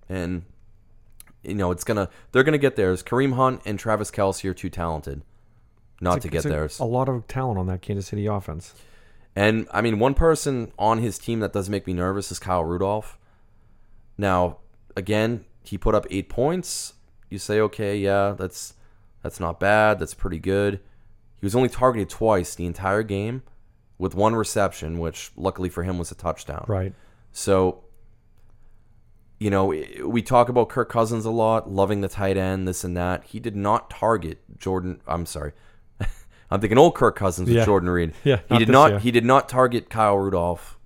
[0.07, 0.43] and
[1.43, 3.01] you know it's gonna they're gonna get theirs.
[3.03, 5.23] Kareem Hunt and Travis Kelce are too talented
[5.99, 6.79] not It's a- to get it's a- theirs.
[6.79, 8.73] A lot of talent on that Kansas City offense.
[9.35, 12.63] And I mean, one person on his team that does make me nervous is Kyle
[12.63, 13.17] Rudolph.
[14.17, 14.57] Now,
[14.95, 16.93] again, he put up eight points.
[17.29, 18.73] You say, okay, yeah, that's
[19.21, 19.99] that's not bad.
[19.99, 20.79] That's pretty good.
[21.39, 23.43] He was only targeted twice the entire game,
[23.97, 26.65] with one reception, which luckily for him was a touchdown.
[26.67, 26.93] Right.
[27.31, 27.83] So,
[29.41, 29.65] you know,
[30.05, 33.23] we talk about Kirk Cousins a lot, loving the tight end, this and that.
[33.23, 35.01] He did not target Jordan.
[35.07, 35.53] I'm sorry.
[36.51, 37.65] I'm thinking old Kirk Cousins with Yeah.
[37.65, 38.13] Jordan Reed.
[38.23, 38.89] Yeah, he not did not.
[38.91, 38.99] year.
[38.99, 40.77] He did not target Kyle Rudolph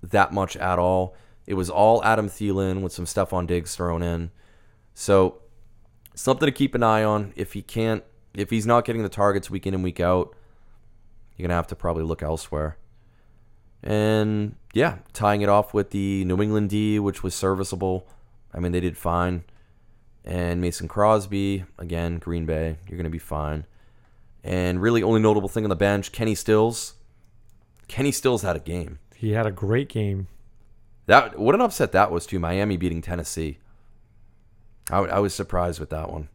[0.00, 1.16] that much at all.
[1.44, 4.30] It was all Adam Thielen with some Stefon Diggs thrown in.
[4.94, 5.40] So
[6.14, 7.32] something to keep an eye on.
[7.34, 10.36] If he can't, if he's not getting the targets week in and week out,
[11.36, 12.76] you're gonna have to probably look elsewhere.
[13.82, 18.06] And yeah, tying it off with the New England D, which was serviceable.
[18.52, 19.44] I mean, they did fine.
[20.24, 23.64] And Mason Crosby, again, Green Bay, you're going to be fine.
[24.44, 26.94] And really, only notable thing on the bench, Kenny Stills.
[27.88, 28.98] Kenny Stills had a game.
[29.14, 30.28] He had a great game.
[31.06, 32.38] That what an upset that was too.
[32.38, 33.58] Miami beating Tennessee.
[34.90, 36.28] I, I was surprised with that one.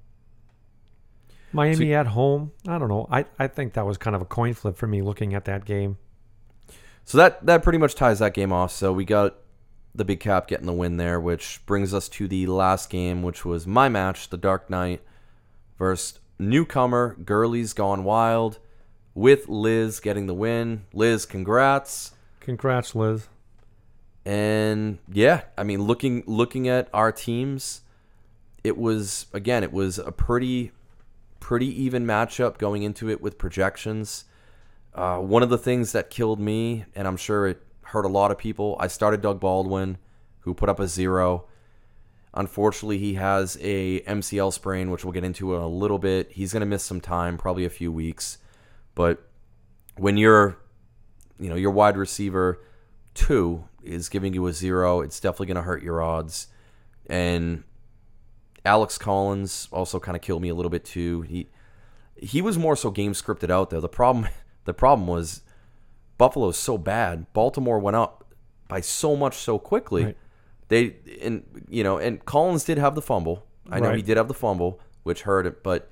[1.52, 2.52] Miami at home.
[2.68, 3.08] I don't know.
[3.12, 5.66] I, I think that was kind of a coin flip for me looking at that
[5.66, 5.98] game.
[7.06, 8.72] So that that pretty much ties that game off.
[8.72, 9.36] So we got
[9.96, 13.46] the big cap getting the win there, which brings us to the last game, which
[13.46, 15.02] was my match, the Dark Knight
[15.78, 18.60] versus newcomer Gurley's Gone Wild,
[19.14, 20.86] with Liz getting the win.
[20.94, 22.12] Liz, congrats.
[22.40, 23.28] Congrats, Liz.
[24.26, 27.82] And yeah, I mean, looking looking at our teams,
[28.64, 30.72] it was again, it was a pretty
[31.40, 34.26] pretty even matchup going into it with projections.
[34.96, 38.32] Uh, one of the things that killed me, and I'm sure it hurt a lot
[38.32, 39.98] of people, I started Doug Baldwin,
[40.42, 41.46] who put up a zero.
[42.34, 46.32] Unfortunately, he has a MCL sprain, which we'll get into in a little bit.
[46.32, 48.38] He's going to miss some time, probably a few weeks.
[48.96, 49.28] But
[49.98, 50.58] when you're,
[51.40, 52.60] you know, your wide receiver
[53.14, 56.48] two is giving you a zero, it's definitely going to hurt your odds.
[57.08, 57.64] And
[58.66, 61.22] Alex Collins also kind of killed me a little bit too.
[61.22, 61.48] He
[62.16, 63.82] he was more so game scripted out there.
[63.82, 64.28] The problem
[64.66, 65.42] the problem was
[66.18, 67.32] Buffalo's so bad.
[67.34, 68.34] Baltimore went up
[68.68, 70.06] by so much so quickly.
[70.06, 70.18] Right.
[70.70, 73.46] They and you know and Collins did have the fumble.
[73.70, 75.90] I know he did have the fumble, which hurt it, but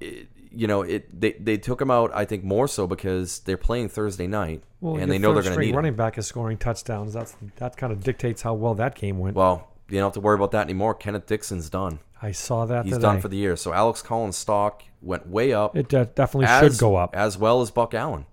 [0.00, 2.10] it, you know it they they took him out.
[2.14, 5.54] I think more so because they're playing Thursday night Well, and they know they're going
[5.54, 5.76] to need him.
[5.76, 7.12] running back is scoring touchdowns.
[7.12, 9.36] That's that kind of dictates how well that game went.
[9.36, 10.94] Well, you don't have to worry about that anymore.
[10.94, 12.00] Kenneth Dixon's done.
[12.22, 13.02] I saw that He's today.
[13.02, 13.56] done for the year.
[13.56, 15.76] So Alex Collins' stock went way up.
[15.76, 17.16] it de- definitely as, should go up.
[17.16, 18.26] as well as Buck Allen.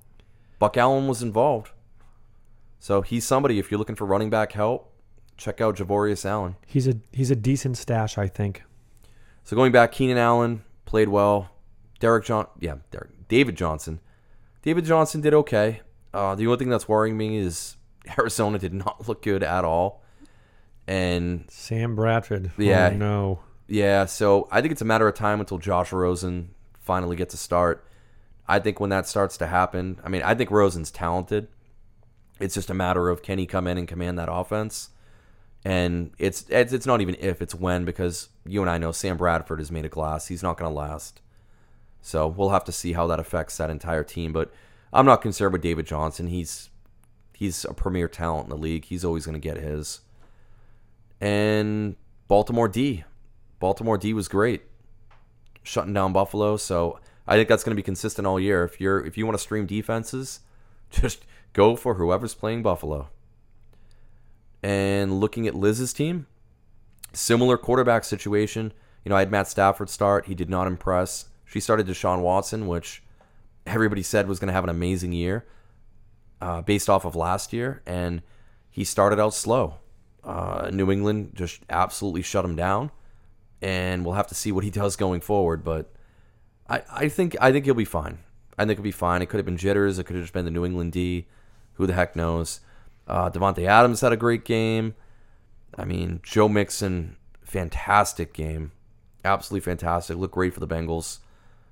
[0.59, 1.71] Buck Allen was involved,
[2.79, 3.59] so he's somebody.
[3.59, 4.91] If you're looking for running back help,
[5.37, 6.55] check out Javorius Allen.
[6.65, 8.63] He's a he's a decent stash, I think.
[9.43, 11.49] So going back, Keenan Allen played well.
[11.99, 13.99] Derek John, yeah, Derek, David Johnson.
[14.63, 15.81] David Johnson did okay.
[16.13, 17.77] Uh, the only thing that's worrying me is
[18.17, 20.03] Arizona did not look good at all,
[20.87, 22.51] and Sam Bradford.
[22.57, 22.89] Yeah.
[22.93, 23.39] Oh, no.
[23.67, 27.37] Yeah, so I think it's a matter of time until Josh Rosen finally gets a
[27.37, 27.85] start.
[28.47, 31.49] I think when that starts to happen, I mean, I think Rosen's talented.
[32.39, 34.89] It's just a matter of can he come in and command that offense?
[35.65, 39.17] And it's it's, it's not even if, it's when because you and I know Sam
[39.17, 40.27] Bradford is made of glass.
[40.27, 41.19] He's not going to last.
[42.01, 44.31] So we'll have to see how that affects that entire team.
[44.31, 44.53] But
[44.93, 46.27] I'm not concerned with David Johnson.
[46.27, 46.69] He's
[47.33, 48.85] he's a premier talent in the league.
[48.85, 50.01] He's always going to get his.
[51.19, 53.03] And Baltimore D.
[53.59, 54.63] Baltimore D was great,
[55.63, 56.57] shutting down Buffalo.
[56.57, 58.63] So I think that's going to be consistent all year.
[58.63, 60.41] If you're if you want to stream defenses,
[60.91, 63.09] just go for whoever's playing Buffalo.
[64.63, 66.25] And looking at Liz's team,
[67.13, 68.73] similar quarterback situation.
[69.05, 70.25] You know, I had Matt Stafford start.
[70.25, 71.25] He did not impress.
[71.45, 73.01] She started Deshaun Watson, which
[73.65, 75.45] everybody said was going to have an amazing year
[76.41, 78.21] uh, based off of last year, and
[78.69, 79.75] he started out slow.
[80.23, 82.91] Uh, New England just absolutely shut him down,
[83.61, 85.63] and we'll have to see what he does going forward.
[85.63, 85.91] But
[86.69, 88.19] I, I think I think he'll be fine.
[88.57, 89.21] I think he'll be fine.
[89.21, 89.99] It could have been jitters.
[89.99, 91.27] It could have just been the New England D.
[91.73, 92.59] Who the heck knows?
[93.07, 94.95] Uh, Davante Adams had a great game.
[95.77, 98.71] I mean, Joe Mixon, fantastic game.
[99.23, 100.17] Absolutely fantastic.
[100.17, 101.19] Looked great for the Bengals.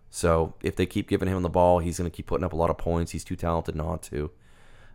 [0.09, 2.55] So if they keep giving him the ball, he's going to keep putting up a
[2.55, 3.11] lot of points.
[3.11, 4.31] He's too talented not to.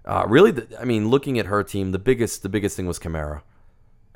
[0.05, 2.99] Uh, really, the, I mean, looking at her team, the biggest the biggest thing was
[2.99, 3.43] Kamara.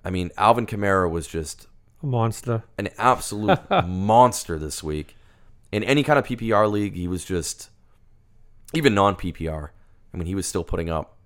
[0.04, 1.66] I mean, Alvin Kamara was just
[2.04, 2.62] A monster.
[2.76, 5.16] an absolute monster this week.
[5.72, 7.70] In any kind of PPR league, he was just
[8.74, 9.70] even non PPR.
[10.12, 11.16] I mean, he was still putting up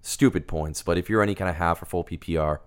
[0.00, 0.82] stupid points.
[0.82, 2.60] But if you're any kind of half or full PPR,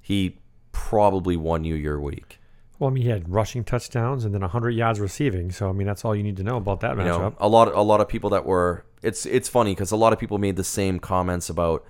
[0.00, 0.40] he
[0.72, 2.40] probably won you your week.
[2.80, 5.52] Well, I mean, he had rushing touchdowns and then 100 yards receiving.
[5.52, 7.34] So, I mean, that's all you need to know about that You know, matchup.
[7.38, 10.18] a lot a lot of people that were it's it's funny because a lot of
[10.18, 11.84] people made the same comments about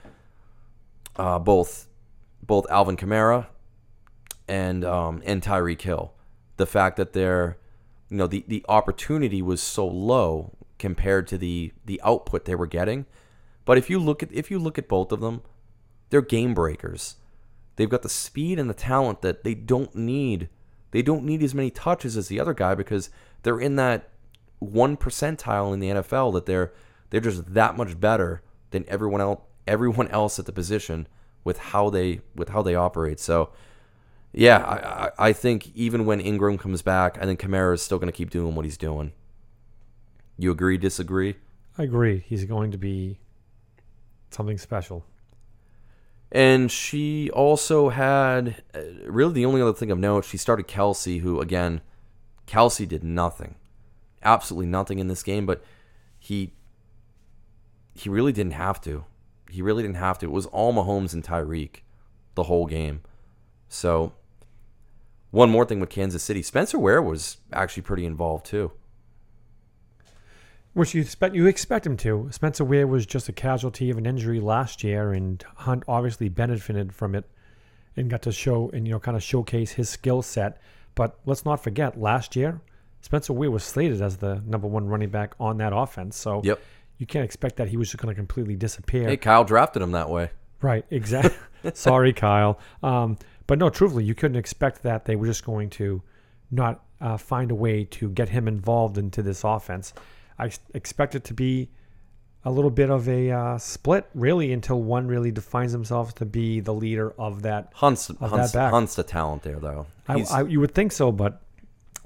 [1.16, 1.88] uh, both
[2.42, 3.46] both Alvin Kamara
[4.48, 6.12] and um, and Tyreek Hill.
[6.56, 7.58] The fact that they're
[8.08, 12.66] you know the, the opportunity was so low compared to the the output they were
[12.66, 13.06] getting.
[13.64, 15.42] But if you look at if you look at both of them,
[16.10, 17.16] they're game breakers.
[17.76, 20.48] They've got the speed and the talent that they don't need.
[20.90, 23.10] They don't need as many touches as the other guy because
[23.42, 24.08] they're in that
[24.58, 26.72] one percentile in the NFL that they're
[27.10, 31.06] they're just that much better than everyone else everyone else at the position
[31.44, 33.20] with how they with how they operate.
[33.20, 33.50] So
[34.32, 34.58] yeah,
[35.18, 38.16] I, I think even when Ingram comes back, I think Kamara is still going to
[38.16, 39.12] keep doing what he's doing.
[40.36, 40.78] You agree?
[40.78, 41.36] Disagree?
[41.76, 42.24] I agree.
[42.26, 43.18] He's going to be
[44.30, 45.04] something special.
[46.30, 50.24] And she also had uh, really the only other thing of note.
[50.24, 51.80] She started Kelce, who again,
[52.46, 53.54] Kelce did nothing,
[54.22, 55.46] absolutely nothing in this game.
[55.46, 55.62] But
[56.18, 56.52] he
[57.94, 59.04] he really didn't have to.
[59.50, 60.26] He really didn't have to.
[60.26, 61.80] It was all Mahomes and Tyreek
[62.34, 63.00] the whole game.
[63.68, 64.12] So
[65.30, 68.72] one more thing with Kansas City, Spencer Ware was actually pretty involved too.
[70.74, 72.28] Which you expect you expect him to.
[72.30, 76.94] Spencer Ware was just a casualty of an injury last year, and Hunt obviously benefited
[76.94, 77.24] from it
[77.96, 80.60] and got to show and you know kind of showcase his skill set.
[80.94, 82.60] But let's not forget, last year
[83.00, 86.16] Spencer Ware was slated as the number one running back on that offense.
[86.16, 86.60] So Yep.
[86.98, 89.08] you can't expect that he was just going to completely disappear.
[89.08, 90.30] Hey, Kyle drafted him that way.
[90.60, 91.36] Right, exactly.
[91.74, 92.58] Sorry, Kyle.
[92.82, 93.16] Um,
[93.48, 96.02] but no, truthfully, you couldn't expect that they were just going to
[96.50, 99.94] not uh, find a way to get him involved into this offense.
[100.38, 101.70] I expect it to be
[102.44, 106.60] a little bit of a uh, split, really, until one really defines himself to be
[106.60, 107.72] the leader of that.
[107.74, 108.70] Hunt's that Hunt's, back.
[108.70, 109.86] Hunt's the talent there though.
[110.06, 111.42] I, I, you would think so, but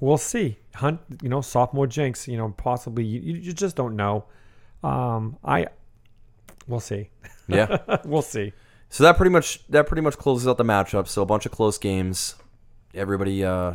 [0.01, 0.59] we'll see.
[0.77, 4.27] Hunt, you know, sophomore jinx, you know, possibly you, you just don't know.
[4.85, 5.67] Um, I,
[6.69, 7.11] we'll see.
[7.49, 7.79] yeah.
[8.05, 8.53] we'll see.
[8.93, 11.09] So that pretty much that pretty much closes out the matchup.
[11.09, 12.35] So a bunch of close games.
[12.95, 13.73] Everybody, uh,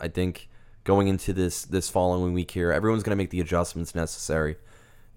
[0.00, 0.48] I think,
[0.84, 4.56] going into this this following week here, everyone's going to make the adjustments necessary.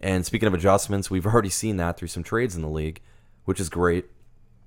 [0.01, 2.99] And speaking of adjustments, we've already seen that through some trades in the league,
[3.45, 4.05] which is great.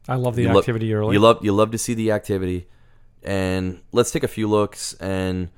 [0.09, 1.13] I love the You lo- activity early.
[1.13, 2.69] You love you love to see the activity.
[3.23, 4.95] And let's take a few looks.
[4.95, 5.51] And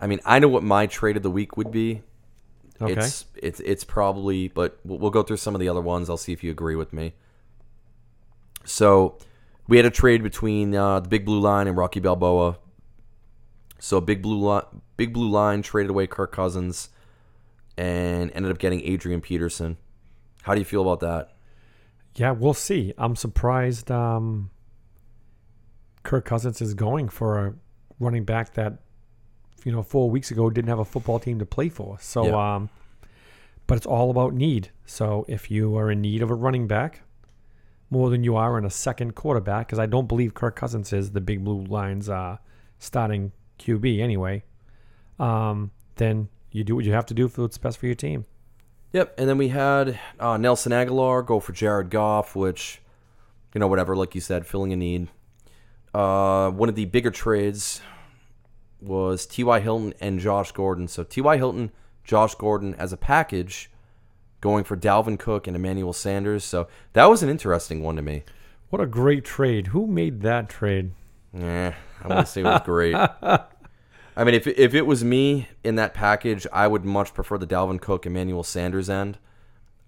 [0.00, 2.00] I mean, I know what my trade of the week would be.
[2.80, 2.94] okay.
[2.94, 6.08] It's it's it's probably, but we'll, we'll go through some of the other ones.
[6.08, 7.12] I'll see if you agree with me.
[8.64, 9.18] So,
[9.68, 12.58] we had a trade between uh, the Big Blue Line and Rocky Balboa.
[13.78, 14.64] So, Big Blue Line,
[14.96, 16.88] Big Blue Line traded away Kirk Cousins
[17.76, 19.76] and ended up getting Adrian Peterson.
[20.42, 21.30] How do you feel about that?
[22.14, 22.92] Yeah, we'll see.
[22.96, 24.50] I'm surprised um,
[26.02, 27.54] Kirk Cousins is going for a
[27.98, 28.78] running back that,
[29.64, 31.96] you know, four weeks ago didn't have a football team to play for.
[32.00, 32.54] So, Yeah.
[32.56, 32.68] um,
[33.66, 34.70] but it's all about need.
[34.86, 37.00] So if you are in need of a running back
[37.90, 41.12] more than you are in a second quarterback, because I don't believe Kirk Cousins is
[41.12, 42.38] the Big Blue Line's uh,
[42.78, 44.42] starting QB anyway,
[45.18, 48.24] um, then you do what you have to do for what's best for your team.
[48.92, 49.14] Yep.
[49.18, 52.80] And then we had uh, Nelson Agholor go for Jared Goff, which,
[53.52, 55.08] you know, whatever, like you said, filling a need.
[55.92, 57.80] Uh, one of the bigger trades
[58.80, 59.60] was T.Y.
[59.60, 60.86] Hilton and Josh Gordon.
[60.86, 61.36] So T.Y.
[61.36, 61.72] Hilton,
[62.04, 63.70] Josh Gordon as a package
[64.44, 66.44] going for Dalvin Cook and Emmanuel Sanders.
[66.44, 68.22] So that was an interesting one to me.
[68.68, 69.68] What a great trade!
[69.68, 70.92] Who made that trade?
[71.32, 72.94] Yeah, I want to say it was great.
[74.16, 77.46] I mean, if if it was me in that package, I would much prefer the
[77.46, 79.18] Dalvin Cook, Emmanuel Sanders end.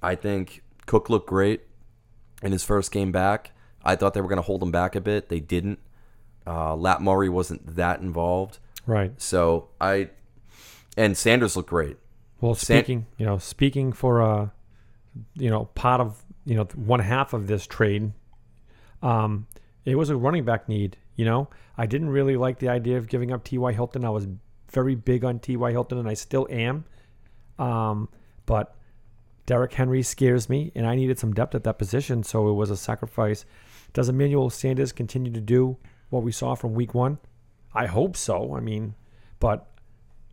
[0.03, 1.63] I think Cook looked great
[2.43, 3.53] in his first game back.
[3.85, 5.29] I thought they were going to hold him back a bit.
[5.29, 5.79] They didn't.
[6.47, 9.21] Uh, Lat Murray wasn't that involved, Right.
[9.21, 10.11] so I
[10.97, 11.97] and Sanders looked great.
[12.41, 14.53] Well, San- speaking, you know, speaking for a,
[15.35, 18.13] you know, part of you know one half of this trade,
[19.03, 19.47] um,
[19.85, 20.97] it was a running back need.
[21.15, 23.73] You know, I didn't really like the idea of giving up T.Y.
[23.73, 24.05] Hilton.
[24.05, 24.27] I was
[24.71, 25.71] very big on T.Y.
[25.71, 26.85] Hilton, and I still am.
[27.59, 28.09] Um,
[28.45, 28.77] but
[29.47, 32.71] Derrick Henry scares me, and I needed some depth at that position, so it was
[32.71, 33.45] a sacrifice.
[33.93, 35.79] Does Emmanuel Sanders continue to do
[36.11, 37.19] what we saw from week one?
[37.73, 38.55] I hope so.
[38.55, 38.95] I mean,
[39.41, 39.71] but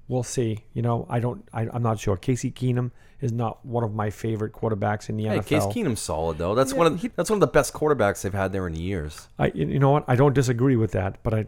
[0.07, 0.65] we'll see.
[0.73, 1.47] You know, I don't.
[1.53, 2.17] I, I'm not sure.
[2.17, 5.45] Casey Keenum is not one of my favorite quarterbacks in the Hey, NFL.
[5.45, 6.55] Case Keenum's solid though.
[6.55, 9.27] That's one of the, that's one of the best quarterbacks they've had there in years.
[9.39, 10.03] I, you know what?
[10.07, 11.45] I don't disagree with that, but I,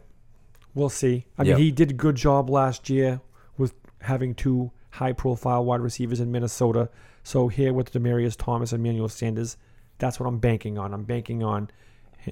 [0.73, 1.25] we'll see.
[1.37, 1.57] I Yep.
[1.57, 3.19] mean, he did a good job last year
[3.57, 6.89] with having two high-profile wide receivers in Minnesota.
[7.23, 9.57] So here with Demaryius Thomas and Emmanuel Sanders,
[9.97, 10.93] that's what I'm banking on.
[10.93, 11.69] I'm banking on,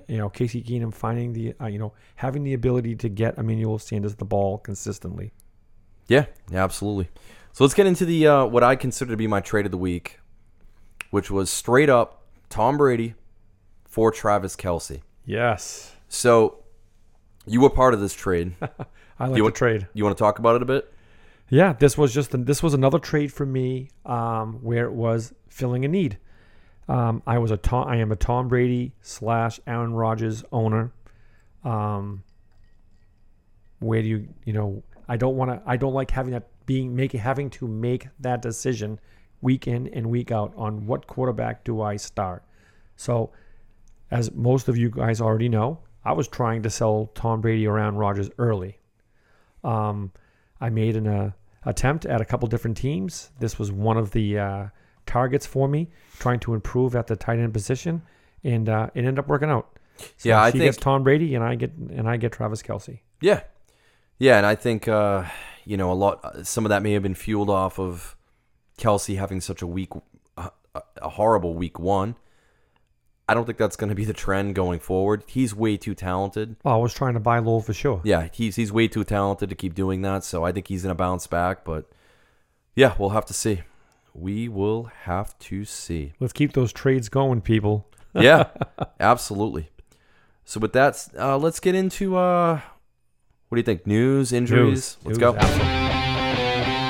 [0.08, 3.80] you know, Casey Keenum finding the, uh, you know, having the ability to get Emmanuel
[3.80, 5.34] Sanders the ball consistently.
[6.08, 7.10] Yeah, yeah, absolutely.
[7.54, 9.78] So let's get into the uh, what I consider to be my trade of the
[9.78, 10.20] week,
[11.12, 13.16] which was straight up Tom Brady
[13.86, 15.02] for Travis Kelce.
[15.26, 16.64] Yes, So
[17.46, 18.56] you were part of this trade.
[18.62, 19.88] I like You the want- trade.
[19.94, 20.92] You want to talk about it a bit?
[21.50, 25.86] Yeah, this was just this was another trade for me um, where it was filling
[25.86, 26.18] a need.
[26.90, 30.92] Um, I was a Tom, I am a Tom Brady slash Aaron Rodgers owner.
[31.64, 32.24] Um,
[33.80, 36.96] where do you you know I don't want to I don't like having that being
[36.96, 39.00] making having to make that decision
[39.42, 42.42] week in and week out on what quarterback do I start.
[42.96, 43.32] So
[44.10, 47.98] as most of you guys already know, I was trying to sell Tom Brady around
[47.98, 48.80] Rodgers early.
[49.64, 50.12] Um,
[50.60, 51.32] I made an uh,
[51.66, 53.32] attempt at a couple different teams.
[53.40, 54.68] This was one of the uh,
[55.06, 58.02] targets for me, trying to improve at the tight end position,
[58.44, 59.78] and uh, it ended up working out.
[60.18, 62.62] So Yeah, I he gets think- Tom Brady, and I get and I get Travis
[62.62, 63.00] Kelce.
[63.22, 63.42] Yeah,
[64.20, 65.26] yeah, and I think uh,
[65.66, 66.46] you know a lot.
[66.46, 68.16] Some of that may have been fueled off of
[68.78, 69.90] Kelce having such a weak,
[70.38, 70.52] a,
[71.02, 72.16] a horrible week one.
[73.28, 75.24] I don't think that's going to be the trend going forward.
[75.28, 76.58] He's way too talented.
[76.66, 78.02] Oh, I was trying to buy low for sure.
[78.04, 80.24] Yeah, he's he's way too talented to keep doing that.
[80.24, 81.64] So I think he's going to bounce back.
[81.64, 81.90] But
[82.76, 83.62] yeah, we'll have to see.
[84.14, 86.14] We will have to see.
[86.20, 87.88] Let's keep those trades going, people.
[88.14, 88.50] Yeah,
[89.00, 89.70] absolutely.
[90.46, 92.60] So with that, uh, let's get into uh,
[93.54, 93.86] what do you think?
[93.86, 94.98] News, injuries.
[95.04, 95.36] Let's News, go.
[95.36, 96.84] absolutely.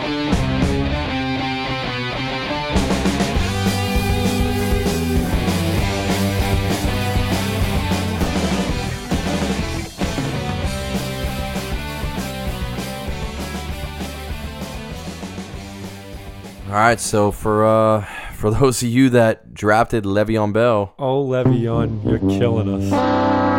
[16.67, 22.03] All right, so for uh for those of you that drafted Le'Veon Bell, Oh, Le'Veon,
[22.03, 23.52] you're killing us.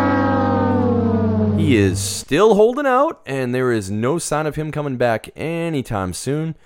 [1.75, 6.13] He is still holding out, and there is no sign of him coming back anytime
[6.13, 6.57] soon.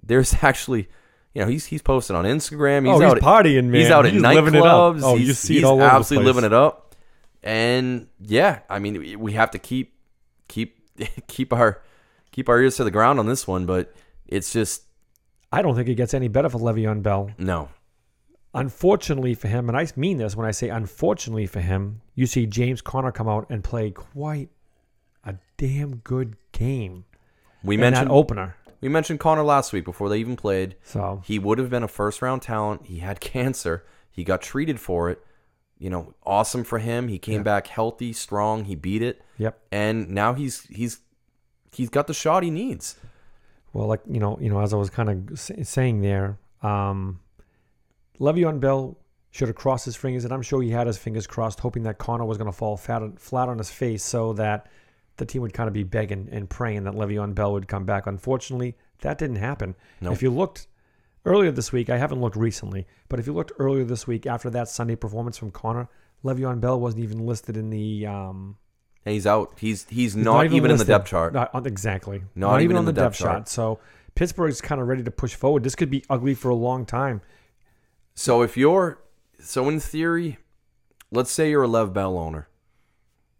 [0.00, 0.88] There's actually,
[1.34, 2.86] you know, he's he's posted on Instagram.
[2.86, 3.16] He's oh, out.
[3.16, 3.80] he's partying, man.
[3.80, 4.34] he's out at it up.
[4.34, 5.00] nightclubs.
[5.02, 6.94] Oh, he's, you see he's it all over the absolutely living it up.
[7.42, 9.94] And yeah, I mean, we have to keep
[10.48, 10.80] keep
[11.26, 11.82] keep our
[12.32, 13.94] keep our ears to the ground on this one, but
[14.26, 14.82] it's just
[15.52, 17.30] I don't think it gets any better for Le'Veon Bell.
[17.38, 17.70] no.
[18.54, 22.46] Unfortunately for him, and I mean this when I say unfortunately for him, you see
[22.46, 24.48] James Conner come out and play quite
[25.24, 27.04] a damn good game
[27.62, 28.56] We in mentioned that opener.
[28.80, 30.74] we mentioned Conner last week before they even played.
[30.82, 32.86] So He would have been a first round talent.
[32.86, 33.84] He had cancer.
[34.10, 35.22] He got treated for it.
[35.78, 37.08] You know, awesome for him.
[37.08, 37.42] He came Yeah.
[37.42, 38.64] back healthy, strong.
[38.64, 39.60] He beat it, yep.
[39.70, 41.00] and now he's he's
[41.70, 42.96] he's got the shot he needs.
[43.74, 47.20] Well, like you know, you know, as I was kind of saying there, um,
[48.18, 48.96] Le'Veon Bell
[49.36, 51.98] should have crossed his fingers, and I'm sure he had his fingers crossed, hoping that
[51.98, 54.66] Conner was going to fall flat, flat on his face, so that
[55.18, 58.06] the team would kind of be begging and praying that Le'Veon Bell would come back.
[58.06, 59.74] Unfortunately, that didn't happen.
[60.00, 60.14] Nope.
[60.14, 60.66] If you looked
[61.24, 64.48] earlier this week, I haven't looked recently, but if you looked earlier this week after
[64.50, 65.88] that Sunday performance from Conner,
[66.24, 68.06] Le'Veon Bell wasn't even listed in the.
[68.06, 68.56] Um,
[69.04, 69.52] And he's out.
[69.58, 71.32] He's he's, He's not, even, in the depth chart.
[71.32, 72.22] Not, exactly.
[72.34, 73.40] Not even in the depth chart.
[73.40, 73.48] shot.
[73.48, 73.80] So
[74.14, 75.62] Pittsburgh's kind of ready to push forward.
[75.62, 77.20] This could be ugly for a long time.
[78.14, 78.98] So if you're
[79.38, 80.38] so in theory,
[81.10, 82.48] let's say you're a Lev Bell owner,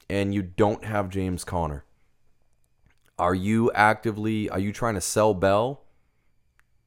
[0.09, 1.85] and you don't have James Conner.
[3.19, 5.83] Are you actively are you trying to sell Bell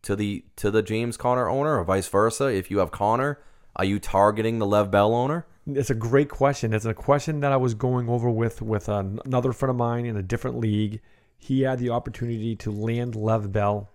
[0.04, 2.46] to the to the James Conner owner or vice versa?
[2.46, 3.40] If you have Conner,
[3.76, 5.46] are you targeting the Lev Bell owner?
[5.66, 6.74] It's a great question.
[6.74, 10.18] It's a question that I was going over with with another friend of mine in
[10.18, 11.02] a different league.
[11.38, 13.90] He had the opportunity to land Lev Bell.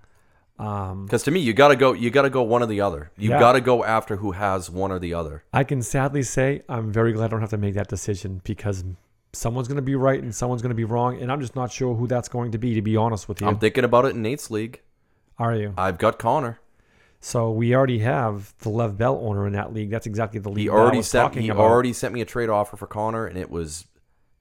[0.58, 1.92] Um, Because to me, you gotta go.
[1.92, 3.10] You gotta go one or the other.
[3.16, 3.38] You Yeah.
[3.40, 5.42] gotta go after who has one or the other.
[5.52, 8.84] I can sadly say I'm very glad I don't have to make that decision because
[9.32, 11.72] someone's going to be right and someone's going to be wrong, and I'm just not
[11.72, 12.74] sure who that's going to be.
[12.76, 14.80] To be honest with you, I'm thinking about it in Nate's league.
[15.40, 15.74] are you?
[15.76, 16.60] I've got Conner.
[17.20, 19.90] So we already have the Lev Bell owner in that league.
[19.90, 21.22] That's exactly the league He already sent.
[21.30, 21.62] talking He about.
[21.62, 23.86] already sent me a trade offer for Conner, and it was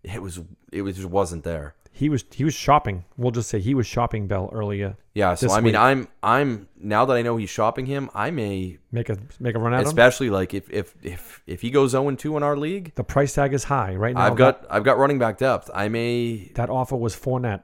[0.03, 0.41] it was
[0.71, 1.73] it was just wasn't there.
[1.95, 3.05] He was he was shopping.
[3.17, 4.97] We'll just say he was shopping Bell earlier.
[5.13, 5.75] Yeah, so I mean, week.
[5.75, 9.59] I'm I'm now that I know he's shopping him, I may Make a make a
[9.59, 9.87] run at him.
[9.87, 13.35] especially like if if if if he goes 0 2 in our league, The price
[13.35, 14.21] tag is high right now.
[14.21, 15.69] I've got I've got running back depth.
[15.73, 17.61] I may that, that offer was Fournette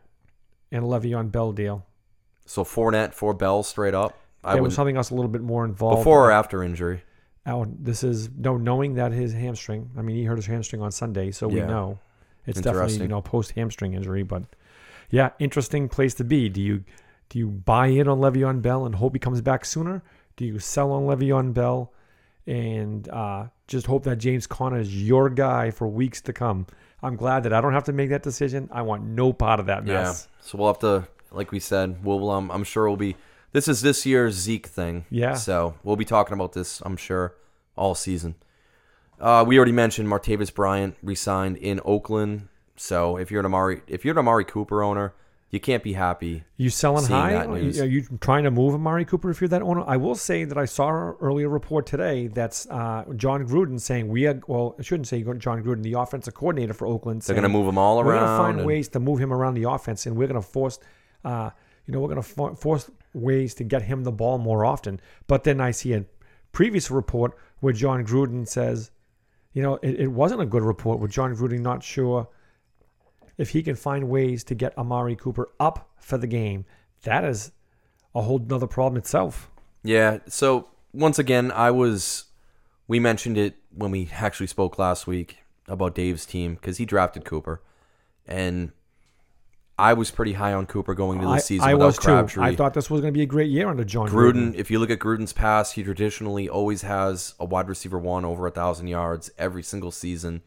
[0.71, 1.87] and Le'Veon Bell deal.
[2.45, 4.15] so Fournette for Bell straight up.
[4.43, 5.97] I There was something else a little bit more involved.
[6.01, 7.01] before or after injury.
[7.47, 9.89] Now, this is no knowing that his hamstring.
[9.97, 11.65] I mean, he hurt his hamstring on Sunday, so we Yeah.
[11.65, 11.99] know
[12.45, 14.23] it's definitely you know post hamstring injury.
[14.23, 14.43] But
[15.09, 16.49] yeah, interesting place to be.
[16.49, 16.83] Do you
[17.29, 20.03] do you buy in on Le'Veon Bell and hope he comes back sooner?
[20.35, 21.93] Do you sell on Le'Veon Bell
[22.47, 26.65] and uh, just hope that James Conner is your guy for weeks to come?
[27.01, 28.69] I'm glad that I don't have to make that decision.
[28.71, 30.27] I want no part of that mess.
[30.27, 30.41] Yeah.
[30.41, 33.15] So we'll have to, like we said, we'll um, I'm sure we'll be.
[33.51, 35.05] This is this year's Zeke thing.
[35.09, 35.35] Yeah.
[35.35, 37.35] So we'll be talking about this, I'm sure,
[37.75, 38.35] all season.
[39.19, 42.47] Uh, we already mentioned Martavis Bryant resigned in Oakland.
[42.75, 45.13] So if you're an Amari, if you're an Amari Cooper owner,
[45.49, 46.43] you can't be happy.
[46.57, 47.31] You selling high?
[47.31, 47.77] that Are news.
[47.77, 49.83] you, are you trying to move Amari Cooper if you're that owner?
[49.85, 54.07] I will say that I saw an earlier report today that's uh, Jon Gruden saying
[54.07, 54.39] we are.
[54.47, 57.23] Well, I shouldn't say Jon Gruden, the offensive coordinator for Oakland.
[57.23, 58.05] They're going to move him all around.
[58.07, 60.41] We're going to find and- ways to move him around the offense, and we're going
[60.41, 60.79] to force.
[61.25, 61.49] Uh,
[61.87, 65.01] you know, we're going to for- force ways to get him the ball more often.
[65.27, 66.05] But then I see a
[66.51, 68.91] previous report where Jon Gruden says,
[69.53, 72.27] you know, it, it wasn't a good report with Jon Gruden not sure
[73.37, 76.65] if he can find ways to get Amari Cooper up for the game.
[77.03, 77.51] That is
[78.13, 79.49] a whole nother problem itself.
[79.83, 80.19] Yeah.
[80.27, 82.25] So once again, I was.
[82.87, 85.37] We mentioned it when we actually spoke last week
[85.67, 87.61] about Dave's team because he drafted Cooper,
[88.25, 88.71] and
[89.79, 92.41] I was pretty high on Cooper going into the season I without was too.
[92.41, 94.51] I thought this was going to be a great year under Jon Gruden.
[94.51, 98.25] Gruden, if you look at Gruden's past, he traditionally always has a wide receiver one
[98.25, 100.41] over a thousand yards every single season.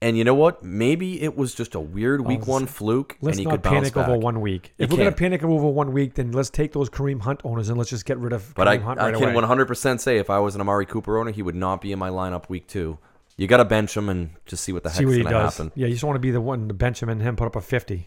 [0.00, 0.62] And you know what?
[0.62, 3.50] Maybe it was just a weird oh, week let's- one fluke, Let's and he not
[3.54, 4.08] could bounce panic back.
[4.08, 4.72] over one week.
[4.78, 7.40] You If we're going to panic over one week, then let's take those Kareem Hunt
[7.42, 9.42] owners and let's just get rid of But I, Kareem Hunt I right can away.
[9.42, 12.10] 100% say if I was an Amari Cooper owner, he would not be in my
[12.10, 12.98] lineup week two.
[13.36, 15.34] You got to bench him and just see what the See heck's what he going
[15.34, 15.56] to does.
[15.58, 15.72] happen.
[15.74, 17.56] Yeah, you just want to be the one to bench him and him put up
[17.56, 18.06] a 50.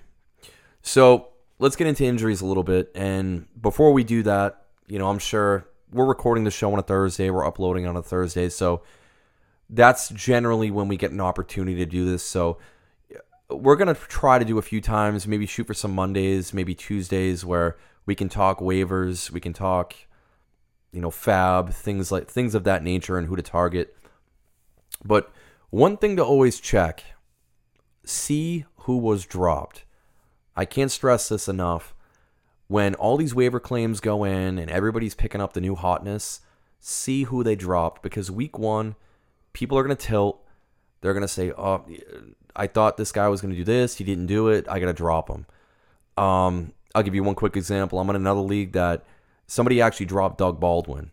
[0.82, 1.29] So
[1.59, 2.91] let's get into injuries a little bit.
[2.95, 6.84] And before we do that, you know, I'm sure we're recording the show on a
[6.84, 7.29] Thursday.
[7.29, 8.49] We're uploading on a Thursday.
[8.49, 8.82] So
[9.69, 12.23] that's generally when we get an opportunity to do this.
[12.23, 12.57] So
[13.49, 16.73] we're going to try to do a few times, maybe shoot for some Mondays, maybe
[16.73, 19.95] Tuesdays where we can talk waivers, we can talk,
[20.91, 23.95] you know, fab, things like things of that nature and who to target.
[25.03, 25.32] But
[25.69, 27.03] one thing to always check
[28.03, 29.86] see who was dropped.
[30.56, 31.93] I can't stress this enough.
[32.68, 36.41] When all these waiver claims go in and everybody's picking up the new hotness,
[36.80, 38.95] see who they dropped because week one,
[39.54, 40.41] people are going to tilt.
[41.02, 41.86] They're going to say, "Oh,
[42.56, 43.97] I thought this guy was going to do this.
[43.97, 44.66] He didn't do it.
[44.70, 45.45] I got to drop him."
[46.18, 47.99] Um, I'll give you one quick example.
[47.99, 49.04] I'm in another league that
[49.47, 51.12] somebody actually dropped Doug Baldwin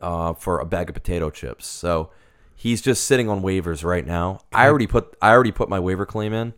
[0.00, 1.66] uh, for a bag of potato chips.
[1.66, 2.10] So
[2.54, 4.40] he's just sitting on waivers right now.
[4.52, 6.54] I already put I already put my waiver claim in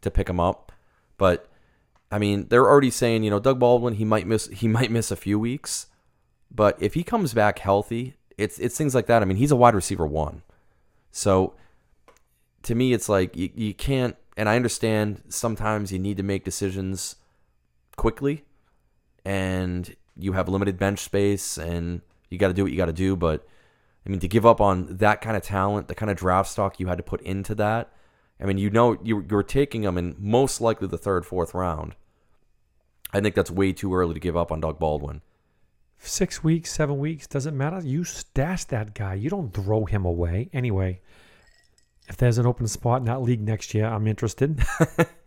[0.00, 0.67] to pick him up,
[1.18, 1.50] but
[2.10, 5.10] I mean they're already saying you know Doug Baldwin he might miss he might miss
[5.10, 5.88] a few weeks,
[6.50, 9.20] but if he comes back healthy, it's it's things like that.
[9.20, 10.42] I mean he's a wide receiver one,
[11.10, 11.54] so
[12.62, 14.16] to me it's like you, you can't.
[14.36, 17.16] And I understand sometimes you need to make decisions
[17.96, 18.44] quickly,
[19.24, 22.92] and you have limited bench space, and you got to do what you got to
[22.94, 23.46] do, but.
[24.06, 26.80] I mean, to give up on that kind of talent, the kind of draft stock
[26.80, 27.92] you had to put into that.
[28.40, 31.54] I mean, you know, you you were taking them in most likely the third, fourth
[31.54, 31.94] round.
[33.12, 35.22] I think that's way too early to give up on Doug Baldwin.
[35.98, 37.80] Six weeks, seven weeks, doesn't matter.
[37.80, 39.14] You stash that guy.
[39.14, 40.48] You don't throw him away.
[40.52, 41.00] Anyway,
[42.06, 44.62] if there's an open spot in that league next year, I'm interested.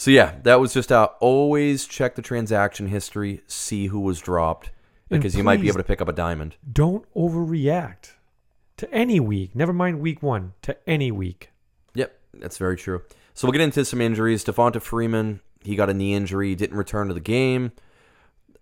[0.00, 1.16] So yeah, that was just out.
[1.20, 4.70] Always check the transaction history, see who was dropped,
[5.10, 6.56] because you might be able to pick up a diamond.
[6.72, 8.12] don't overreact
[8.78, 9.54] to any week.
[9.54, 11.49] Never mind week one, to any week.
[12.34, 13.02] That's very true.
[13.34, 14.44] So we'll get into some injuries.
[14.44, 17.72] Devonta Freeman, he got a knee injury, didn't return to the game.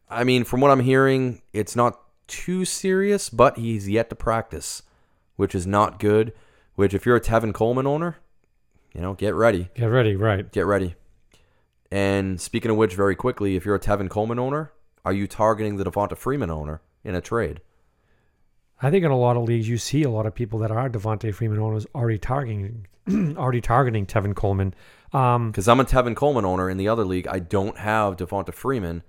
[0.08, 4.82] I mean, from what I'm hearing, it's not too serious, but he's yet to practice,
[5.36, 6.32] which is not good.
[6.76, 8.18] Which, if you're a Tevin Coleman owner,
[8.94, 9.68] you know, get ready.
[9.74, 10.50] Get ready, right?
[10.50, 10.94] Get ready.
[11.90, 14.72] And speaking of which, very quickly, if you're a Tevin Coleman owner,
[15.04, 17.60] are you targeting the Devonta Freeman owner in a trade?
[18.80, 20.88] I think in a lot of leagues, you see a lot of people that are
[20.88, 22.86] Devonta Freeman owners already targeting,
[23.36, 24.74] already targeting Tevin Coleman.
[25.12, 27.26] Um, Because I'm a Tevin Coleman owner in the other league.
[27.26, 29.02] I don't have Devonta Freeman.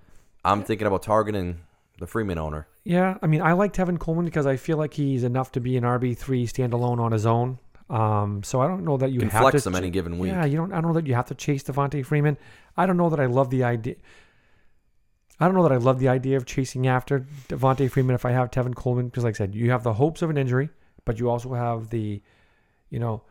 [0.44, 1.60] I'm thinking about targeting
[1.98, 2.66] the Freeman owner.
[2.84, 5.76] yeah, I mean, I like Tevin Coleman because I feel like he's enough to be
[5.76, 7.58] an RB three standalone on his own.
[7.90, 10.30] Um, so I don't know that you can have flex to them any given week.
[10.32, 10.72] Yeah, you don't.
[10.72, 12.38] I don't know that you have to chase Devonta Freeman.
[12.76, 13.96] I don't know that I love the idea.
[15.40, 18.32] I don't know that I love the idea of chasing after Devonta Freeman if I
[18.32, 20.68] have Tevin Coleman because, like I said, you have the hopes of an injury,
[21.06, 22.20] but you also have the,
[22.90, 23.22] you know,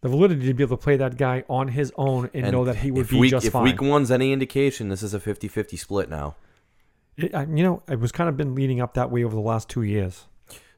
[0.00, 2.76] the validity to be able to play that guy on his own and, know that
[2.76, 3.62] he would be week, just if fine.
[3.62, 6.34] week one's any indication, this is a 50-50 split now.
[7.16, 9.40] It- I- you know, it was kind of been leading up that way over the
[9.40, 10.26] last two years.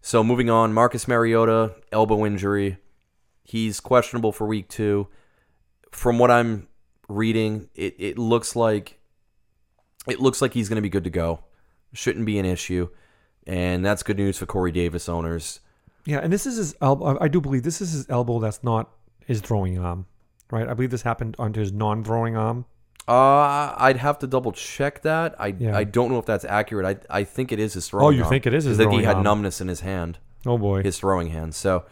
[0.02, 2.76] So moving on, Marcus Mariota, elbow injury.
[3.44, 5.08] He's questionable for week two.
[5.90, 6.68] From what I'm
[7.08, 8.98] reading, it, it looks like
[10.08, 11.40] it looks like he's going to be good to go.
[11.92, 12.88] Shouldn't be an issue,
[13.46, 15.60] and that's good news for Corey Davis owners.
[16.06, 17.16] Yeah, and this is his elbow.
[17.20, 18.40] I do believe this is his elbow.
[18.40, 18.90] That's not
[19.26, 20.06] his throwing arm,
[20.50, 20.68] right?
[20.68, 22.66] I believe this happened onto his non-throwing arm.
[23.06, 25.34] Uh, I'd have to double check that.
[25.38, 25.76] I Yeah.
[25.76, 27.06] I don't know if that's accurate.
[27.10, 28.06] I I think it is his throwing.
[28.06, 28.30] Oh, you arm.
[28.30, 29.24] think it is his I think he had arm.
[29.24, 30.18] numbness in his hand.
[30.46, 30.82] Oh boy.
[30.82, 31.54] his throwing hand.
[31.54, 31.84] So,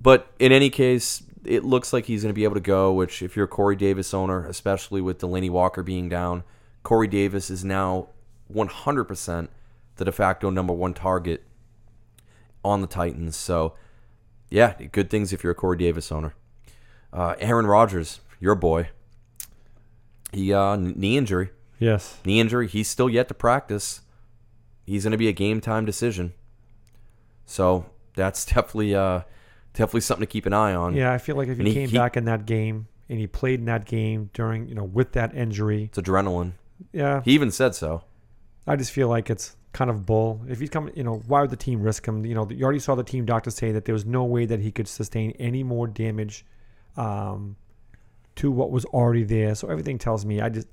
[0.00, 2.92] but in any case, it looks like he's going to be able to go.
[2.92, 6.42] Which, if you're a Corey Davis owner, especially with Delanie Walker being down,
[6.84, 8.08] Corey Davis is now
[8.52, 9.48] 100%
[9.96, 11.42] the de facto number one target
[12.64, 13.36] on the Titans.
[13.36, 13.74] So,
[14.50, 16.34] yeah, good things if you're a Corey Davis owner.
[17.12, 18.90] Uh, Aaron Rodgers, your boy,
[20.32, 22.18] he uh, knee injury, yes.
[22.24, 22.68] knee injury.
[22.68, 24.00] He's still yet to practice.
[24.84, 26.34] He's going to be a game time decision.
[27.46, 29.22] So that's definitely uh
[29.74, 30.94] definitely something to keep an eye on.
[30.94, 33.26] Yeah, I feel like if he, he- came he- back in that game and he
[33.26, 36.52] played in that game during, you know, with that injury, It's adrenaline.
[36.92, 38.04] Yeah, He even said so.
[38.66, 40.40] I just feel like it's kind of bull.
[40.48, 42.24] If he's coming, you know, why would the team risk him?
[42.24, 44.60] You know, you already saw the team doctor say that there was no way that
[44.60, 46.46] he could sustain any more damage
[46.96, 47.56] um,
[48.36, 49.54] to what was already there.
[49.54, 50.68] So everything tells me I just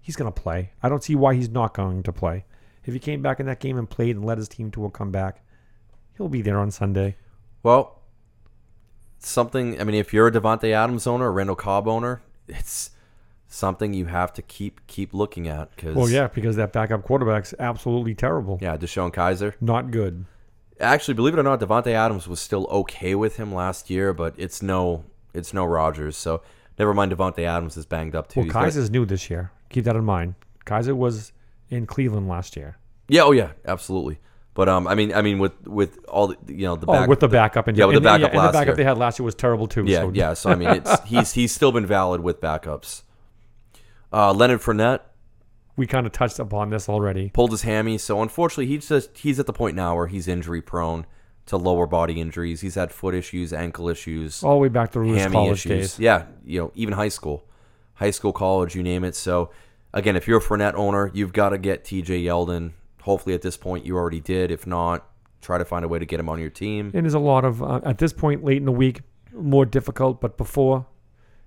[0.00, 0.72] he's going to play.
[0.82, 2.44] I don't see why he's not going to play.
[2.84, 4.90] If he came back in that game and played and led his team to a
[4.90, 5.44] comeback,
[6.16, 7.16] he'll be there on Sunday.
[7.62, 8.00] Well,
[9.18, 12.90] something I mean if you're a Davante Adams owner, a Randall Cobb owner, it's
[13.52, 17.52] something you have to keep keep looking at cuz Well, yeah, because that backup quarterback's
[17.58, 18.58] absolutely terrible.
[18.62, 19.54] Yeah, DeShone Kizer.
[19.60, 20.24] Not good.
[20.78, 24.34] Actually, believe it or not, Davante Adams was still okay with him last year, but
[24.38, 26.42] it's no it's no Rodgers So
[26.78, 28.40] never mind Davante Adams is banged up too.
[28.40, 29.50] Well, He's got- Kizer's new this year.
[29.68, 30.34] Keep that in mind.
[30.64, 31.32] Kaiser was
[31.68, 32.76] in Cleveland last year.
[33.08, 34.20] Yeah, oh yeah, absolutely.
[34.54, 37.08] But um, I mean, I mean, with with all the you know the Oh, back,
[37.08, 38.76] with the backup and yeah, with the backup and last the backup year.
[38.76, 39.84] they had last year was terrible too.
[39.86, 40.34] yeah, so yeah.
[40.34, 43.02] So I mean, it's he's he's still been valid with backups.
[44.12, 45.00] Uh, Leonard Fournette
[45.76, 47.30] we kind of touched upon this already.
[47.30, 50.60] pulled his hammy, so unfortunately, he's just he's at the point now where he's injury
[50.60, 51.06] prone
[51.46, 52.60] to lower body injuries.
[52.60, 55.92] He's had foot issues, ankle issues, All the way back to his college issues.
[55.94, 55.98] days.
[55.98, 57.46] Yeah, you know, even high school,
[57.94, 59.14] high school, college, you name it.
[59.14, 59.50] So
[59.94, 62.24] again, if you're a Fournette owner, you've got to get T.J.
[62.24, 62.72] Yeldon.
[63.02, 64.50] Hopefully, at this point, you already did.
[64.50, 65.08] If not,
[65.40, 66.90] try to find a way to get him on your team.
[66.92, 69.00] And there's a lot of uh, at this point late in the week
[69.32, 70.86] more difficult, but before,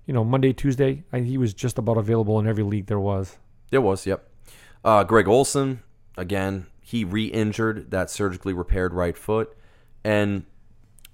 [0.06, 3.38] you know, Monday, Tuesday, I, he was just about available in every league there was.
[3.70, 4.28] There was, yep.
[4.84, 5.82] Uh, Greg Olsen,
[6.16, 9.56] again, he re injured that surgically repaired right foot.
[10.04, 10.44] And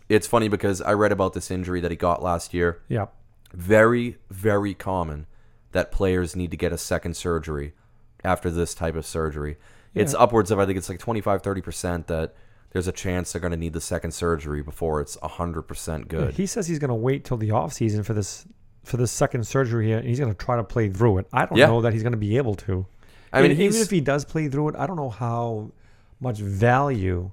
[0.08, 2.82] it's funny because I read about this injury that he got last year.
[2.88, 3.06] Yeah.
[3.52, 5.26] Very, very common
[5.72, 7.74] that players need to get a second surgery
[8.24, 9.56] after this type of surgery.
[9.94, 12.34] It's upwards of, I think it's like 25, 30% that
[12.70, 16.34] there's a chance they're going to need the second surgery before it's 100% good.
[16.34, 18.46] He says he's going to wait till the off season for this
[18.84, 21.26] for this second surgery here, and he's going to try to play through it.
[21.32, 21.66] I don't Yeah.
[21.66, 22.86] know that he's going to be able to.
[23.32, 25.70] I mean, even if he does play through it, I don't know how
[26.20, 27.30] much value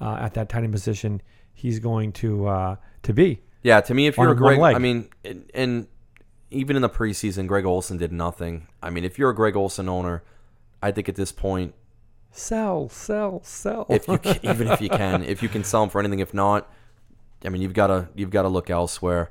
[0.00, 1.22] uh, at that tight end position
[1.54, 3.40] he's going to uh, to be.
[3.62, 4.58] Yeah, to me, if you're a Greg.
[4.60, 5.86] I mean, and, and
[6.50, 8.66] even in the preseason, Greg Olsen did nothing.
[8.82, 10.22] I mean, if you're a Greg Olsen owner,
[10.82, 11.74] I think at this point,
[12.34, 13.86] Sell, sell, sell.
[13.90, 16.32] if you can, even if you can, if you can sell him for anything, if
[16.34, 16.68] not,
[17.44, 19.30] I mean, you've got to you've got to look elsewhere.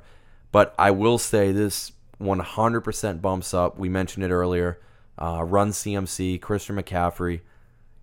[0.52, 3.78] But I will say this 100% bumps up.
[3.78, 4.78] We mentioned it earlier.
[5.18, 7.40] Uh, run CMC, Christian McCaffrey.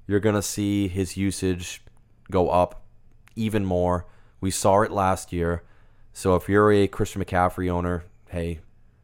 [0.08, 1.82] You're gonna see his usage
[2.32, 2.82] go up
[3.36, 4.06] even more.
[4.42, 5.64] We saw it last year.
[6.14, 8.60] So if you're a Christian McCaffrey owner, hey,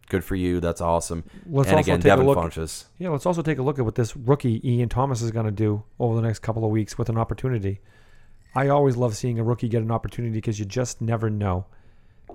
[0.10, 0.60] good for you.
[0.60, 1.24] That's awesome.
[1.46, 2.86] Let's and also again, take a Devin look- Funchess.
[2.98, 5.52] Yeah, let's also take a look at what this rookie Ian Thomas is going to
[5.52, 7.80] do over the next couple of weeks with an opportunity.
[8.56, 11.66] I always love seeing a rookie get an opportunity because you just never know.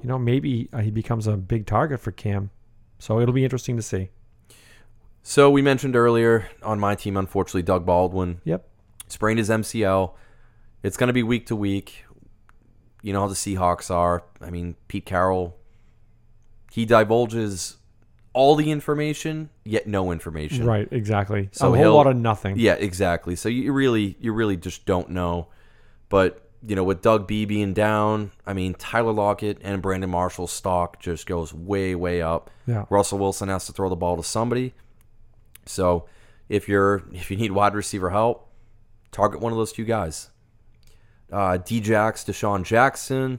[0.02, 2.50] You know, maybe uh, he becomes a big target for Cam.
[2.98, 4.10] So it'll be interesting to see.
[5.22, 8.66] So we mentioned earlier on my team, unfortunately, Doug Baldwin Yep.
[9.08, 10.14] sprained his MCL.
[10.82, 12.04] It's going to be week to week.
[13.02, 14.24] You know how the Seahawks are.
[14.40, 15.56] I mean, Pete Carroll,
[16.72, 17.76] he divulges
[18.32, 20.64] all the information, yet no information.
[20.64, 21.48] Right, exactly.
[21.52, 22.58] So a whole lot of nothing.
[22.58, 23.36] Yeah, exactly.
[23.36, 25.48] So you really, you really just don't know.
[26.08, 30.52] But you know, with Doug B being down, I mean, Tyler Lockett and Brandon Marshall's
[30.52, 32.50] stock just goes way, way up.
[32.66, 32.84] Yeah.
[32.90, 34.74] Russell Wilson has to throw the ball to somebody.
[35.66, 36.06] So
[36.48, 38.48] if you're if you need wide receiver help,
[39.12, 40.30] target one of those two guys.
[41.32, 43.38] Uh, Djax, DeSean Jackson,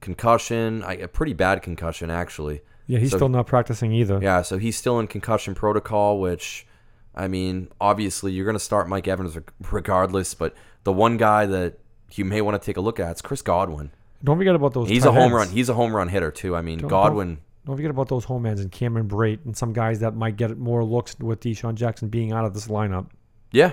[0.00, 2.60] concussion, I, a pretty bad concussion actually.
[2.86, 4.18] Yeah, he's So- still not practicing either.
[4.22, 6.66] Yeah, so he's still in concussion protocol, which,
[7.14, 9.36] I mean, obviously you're going to start Mike Evans
[9.70, 10.54] regardless, but
[10.84, 11.78] the one guy that
[12.12, 13.90] you may want to take a look at is Chris Godwin.
[14.24, 14.88] Don't forget about those.
[14.88, 15.34] He's a home ends.
[15.34, 15.48] run.
[15.48, 16.56] He's a home run hitter too.
[16.56, 17.38] I mean, Don't- Godwin.
[17.66, 20.56] Don't forget about those home ends and Cameron Brate and some guys that might get
[20.56, 23.08] more looks with DeSean Jackson being out of this lineup.
[23.52, 23.72] Yeah,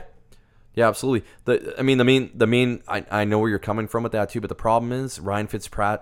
[0.74, 1.26] yeah, absolutely.
[1.46, 2.84] The I mean, the main, the main.
[2.90, 5.48] I, I know where you're coming from with that too, but the problem is Ryan
[5.48, 6.02] Fitzpat,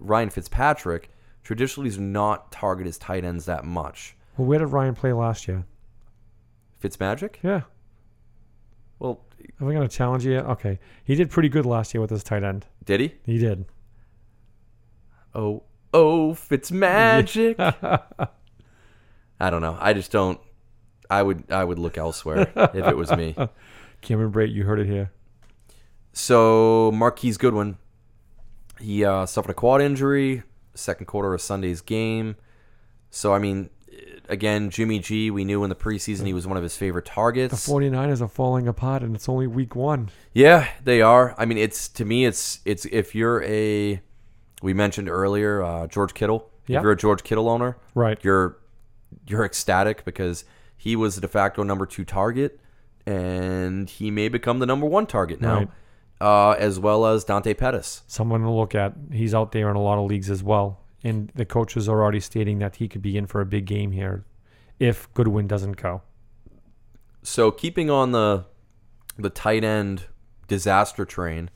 [0.00, 1.10] Ryan Fitzpatrick
[1.44, 4.16] traditionally does not target his tight ends that much.
[4.36, 5.64] Well, where did Ryan play last year?
[6.82, 7.36] Fitzmagic.
[7.42, 7.62] Yeah.
[9.60, 10.38] Am I going to challenge you?
[10.38, 10.78] Okay.
[11.04, 12.66] He did pretty good last year with his tight end.
[12.84, 13.14] did he?
[13.24, 13.64] He did.
[15.34, 15.62] Oh,
[15.92, 17.56] oh, Fitzmagic.
[19.40, 19.76] I don't know.
[19.80, 20.40] I just don't.
[21.10, 23.34] I would I would look elsewhere if it was me.
[24.02, 25.10] Cameron Brate, you heard it here.
[26.12, 27.78] So Marquise Goodwin,
[28.80, 30.42] he uh, suffered a quad injury,
[30.74, 32.36] second quarter of Sunday's game.
[33.10, 33.70] So I mean,
[34.28, 37.64] again, Jimmy G, we knew in the preseason he was one of his favorite targets.
[37.66, 37.94] The targets.
[37.96, 40.10] 49ers are falling apart and it's only week one.
[40.32, 41.34] Yeah, they are.
[41.38, 44.00] I mean, it's to me, it's it's if you're a,
[44.62, 46.48] we mentioned earlier, uh, George Kittle.
[46.66, 46.78] Yeah.
[46.78, 48.18] If you're a George Kittle owner, Right.
[48.22, 48.58] you're
[49.26, 50.44] you're ecstatic because
[50.76, 52.60] he was the de facto number two target,
[53.06, 55.68] and he may become the number one target now, Right.
[56.20, 58.02] uh, as well as Dante Pettis.
[58.06, 58.92] Someone to look at.
[59.12, 60.80] He's out there in a lot of leagues as well.
[61.04, 63.92] And the coaches are already stating that he could be in for a big game
[63.92, 64.24] here
[64.78, 66.02] if Goodwin doesn't go.
[67.22, 68.46] So keeping on the
[69.16, 70.04] the tight end
[70.46, 71.50] disaster train,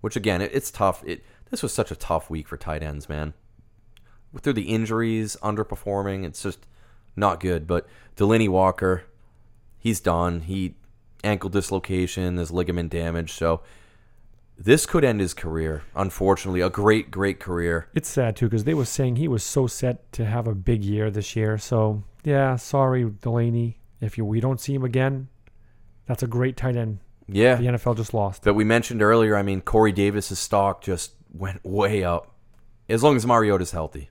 [0.00, 1.02] which again it, it's tough.
[1.06, 3.34] It this was such a tough week for tight ends, man.
[4.40, 6.66] Through the injuries, underperforming, it's just
[7.16, 7.66] not good.
[7.66, 7.86] But
[8.16, 9.04] Delanie Walker,
[9.78, 10.40] he's done.
[10.40, 10.76] He
[11.24, 13.62] ankle dislocation, there's ligament damage, so
[14.58, 15.82] this could end his career.
[15.94, 17.88] Unfortunately, a great, great career.
[17.94, 20.84] It's sad too because they were saying he was so set to have a big
[20.84, 21.56] year this year.
[21.58, 23.76] So yeah, sorry Delanie.
[24.00, 25.28] If you we don't see him again,
[26.06, 26.98] that's a great tight end.
[27.30, 28.42] Yeah, The NFL just lost.
[28.44, 32.34] that we mentioned earlier, I mean, Corey Davis's stock just went way up.
[32.88, 34.08] As long as Mariota's healthy.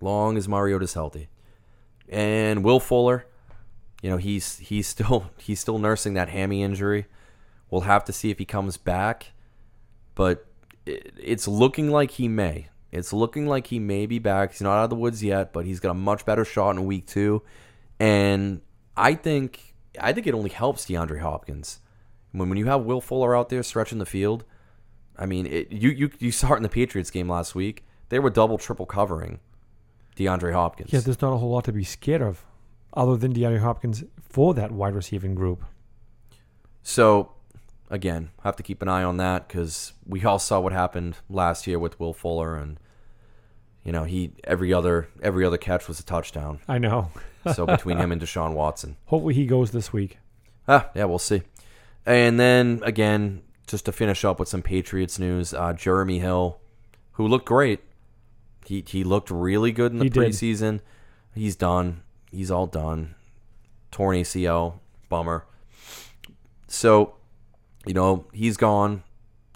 [0.00, 1.28] Long as Mariota's healthy.
[2.08, 3.26] And Will Fuller,
[4.00, 7.06] you know, he's he's still he's still nursing that hammy injury.
[7.70, 9.32] We'll have to see if he comes back.
[10.14, 10.46] But
[10.84, 12.68] it's looking like he may.
[12.92, 14.52] It's looking like he may be back.
[14.52, 16.86] He's not out of the woods yet, but he's got a much better shot in
[16.86, 17.42] week two.
[17.98, 18.60] And
[18.96, 21.80] I think I think it only helps DeAndre Hopkins.
[22.32, 24.44] When when you have Will Fuller out there stretching the field,
[25.16, 27.84] I mean, it, you you you saw it in the Patriots game last week.
[28.10, 29.40] They were double triple covering
[30.16, 30.92] DeAndre Hopkins.
[30.92, 32.44] Yeah, there's not a whole lot to be scared of,
[32.92, 35.64] other than DeAndre Hopkins for that wide receiving group.
[36.82, 37.32] So,
[37.94, 41.66] again, have to keep an eye on that because we all saw what happened last
[41.66, 42.78] year with Will Fuller, and
[43.84, 46.60] you know he every other every other catch was a touchdown.
[46.68, 47.10] I know.
[47.54, 50.16] So between him and Deshaun Watson, Hopefully he goes this week.
[50.66, 51.42] ah, yeah, we'll see.
[52.06, 56.58] And then again, just to finish up with some Patriots news, uh, Jeremy Hill,
[57.12, 57.80] who looked great,
[58.64, 60.22] he he looked really good in the He did.
[60.22, 60.80] preseason.
[61.34, 62.00] He's done.
[62.32, 63.14] He's all done.
[63.90, 64.78] Torn ACL,
[65.10, 65.44] bummer.
[66.66, 67.16] So,
[67.86, 69.02] you know, he's gone.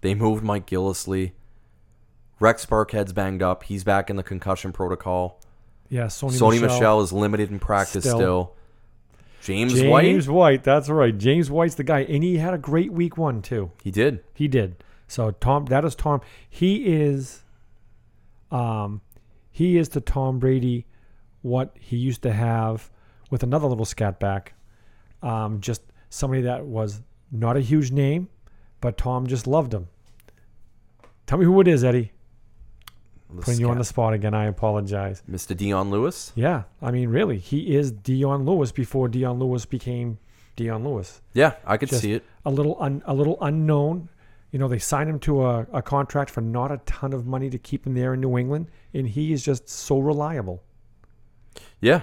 [0.02, 1.32] They moved Mike Gillislee.
[2.40, 3.64] Rex Burkhead's banged up.
[3.64, 5.40] He's back in the concussion protocol.
[5.88, 6.76] Yeah, Sony, Sony Michel.
[6.76, 8.16] Michel, is limited in practice Still.
[8.18, 8.54] still.
[9.40, 11.16] James, James White, James White, that's right.
[11.16, 13.70] James White's the guy, and he had a great week one too.
[13.82, 14.22] he did.
[14.34, 14.82] He did.
[15.06, 16.20] So Tom, that is Tom.
[16.50, 17.42] He is,
[18.50, 19.00] um,
[19.50, 20.86] he is to Tom Brady
[21.42, 22.90] what he used to have
[23.30, 24.54] with another little scat back.
[25.22, 27.00] Um, just somebody that was
[27.30, 28.28] not a huge name,
[28.80, 29.88] but Tom just loved him.
[31.26, 32.12] Tell me who it is, Eddie.
[33.30, 34.32] The Putting you on the spot again.
[34.32, 35.22] I apologize.
[35.30, 35.54] Mr.
[35.54, 36.32] Dion Lewis.
[36.34, 40.18] Yeah, I mean, really, he is Dion Lewis before Dion Lewis became
[40.56, 41.20] Dion Lewis.
[41.34, 42.24] Yeah, I could Just- see it.
[42.46, 44.08] a little un, a little unknown.
[44.50, 47.50] You know, they signed him to a, a contract for not a ton of money
[47.50, 50.62] to keep him there in New England, and he is just so reliable.
[51.82, 52.02] Yeah,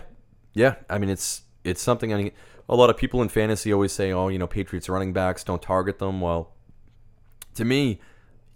[0.53, 0.75] yeah.
[0.87, 2.13] I mean, it's it's something.
[2.13, 2.31] I mean,
[2.67, 5.61] a lot of people in fantasy always say, "Oh, you know, Patriots running backs don't
[5.61, 6.51] target them." Well,
[7.55, 7.99] to me,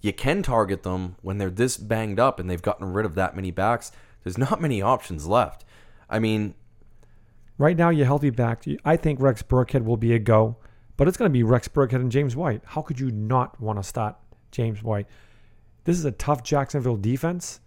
[0.01, 3.35] you can target them when they're this banged up and they've gotten rid of that
[3.35, 3.91] many backs.
[4.23, 5.65] There's not many options left.
[6.09, 6.55] I mean,
[7.57, 8.63] Right now, you're healthy back.
[8.85, 10.55] I think Rex Burkhead will be a go,
[10.95, 12.61] but it's going to be Rex Burkhead and James White.
[12.63, 14.15] How could you not want to start
[14.51, 15.07] James White.
[15.83, 17.59] This is a tough Jacksonville defense.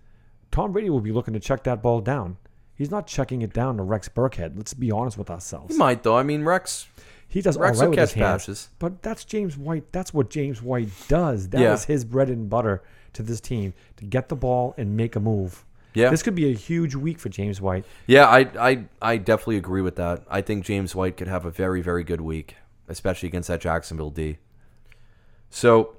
[0.51, 2.37] Tom Brady will be looking to check that ball down.
[2.83, 4.57] He's not checking it down to Rex Burkhead.
[4.57, 5.73] Let's be honest with ourselves.
[5.75, 6.17] He might though.
[6.19, 6.89] I mean, Rex
[7.29, 8.43] He does Rex all right will with his hands.
[8.43, 8.71] passes.
[8.81, 9.85] But that's James White.
[9.93, 11.49] That's what James White does.
[11.51, 11.87] That is Yeah.
[11.95, 15.65] his bread and butter to this team to get the ball and make a move.
[15.95, 16.11] Yeah.
[16.11, 17.85] This could be a huge week for James White.
[18.09, 20.25] Yeah, I, I I definitely agree with that.
[20.29, 22.57] I think James White could have a very very good week,
[22.89, 24.39] especially against that Jacksonville D.
[25.51, 25.97] So,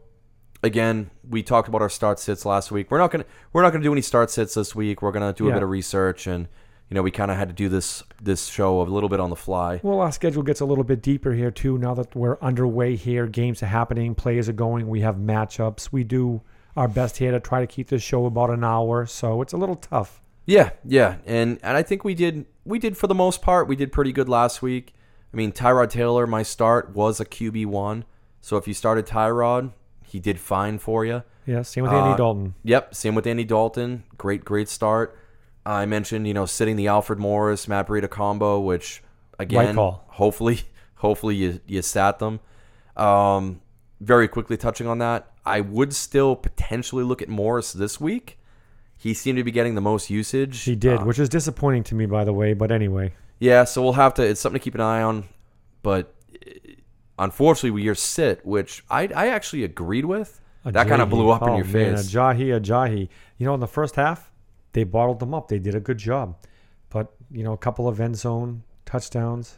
[0.63, 2.89] again, we talked about our start sits last week.
[2.89, 5.01] We're not gonna we're not gonna do any start sits this week.
[5.01, 5.53] We're gonna do a Yeah.
[5.55, 6.47] bit of research, and
[6.89, 9.29] you know we kind of had to do this this show a little bit on
[9.29, 9.79] the fly.
[9.83, 11.77] Well, our schedule gets a little bit deeper here too.
[11.77, 15.89] Now that we're underway here, games are happening, players are going, we have matchups.
[15.91, 16.41] We do
[16.75, 19.57] our best here to try to keep this show about an hour, so it's a
[19.57, 20.21] little tough.
[20.45, 23.67] Yeah, yeah, and and I think we did we did for the most part.
[23.67, 24.93] We did pretty good last week.
[25.33, 28.05] I mean, Tyrod Taylor, my start was a QB one.
[28.41, 29.71] So if you started Tyrod,
[30.05, 31.23] he did fine for you.
[31.45, 32.55] Yeah, same with Andy Uh, Dalton.
[32.63, 34.03] Yep, same with Andy Dalton.
[34.17, 35.17] Great, great start.
[35.65, 39.01] I mentioned, you know, sitting the Alfred Morris, Matt Breida combo, which
[39.39, 40.03] again, call.
[40.07, 40.61] hopefully,
[40.95, 42.39] hopefully you you sat them.
[42.97, 43.61] Um,
[44.01, 48.37] very quickly touching on that, I would still potentially look at Morris this week.
[48.97, 50.61] He seemed to be getting the most usage.
[50.63, 52.53] He did, Uh, which is disappointing to me, by the way.
[52.53, 54.23] But anyway, yeah, so we'll have to.
[54.23, 55.25] It's something to keep an eye on,
[55.81, 56.13] but
[56.45, 56.49] uh,
[57.19, 61.41] unfortunately, with your sit, which I I actually agreed with, that kind of blew up
[61.43, 62.09] in Oh, your man, face.
[62.13, 63.09] Ajayi, Ajayi.
[63.37, 64.31] You know, in the first half,
[64.73, 65.47] they bottled them up.
[65.47, 66.35] They did a good job.
[66.89, 69.57] But, you know, a couple of end zone touchdowns,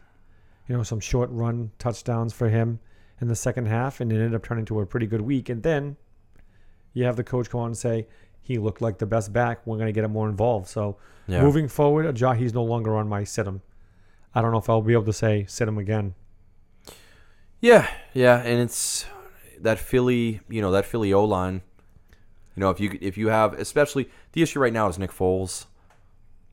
[0.68, 2.80] you know, some short run touchdowns for him
[3.20, 5.50] in the second half, and it ended up turning to a pretty good week.
[5.50, 5.98] And then
[6.94, 8.08] you have the coach come on and say,
[8.42, 9.66] he looked like the best back.
[9.66, 10.68] We're going to get him more involved.
[10.68, 10.98] So
[11.28, 11.42] Yeah.
[11.42, 13.62] moving forward, Ajayi's no longer on my sit him.
[14.34, 16.14] I don't know if I'll be able to say sit him again.
[17.60, 19.06] Yeah, yeah, and it's
[19.60, 21.62] that Philly, you know, that Philly O line.
[22.56, 25.66] You know, if you if you have, especially the issue right now is Nick Foles.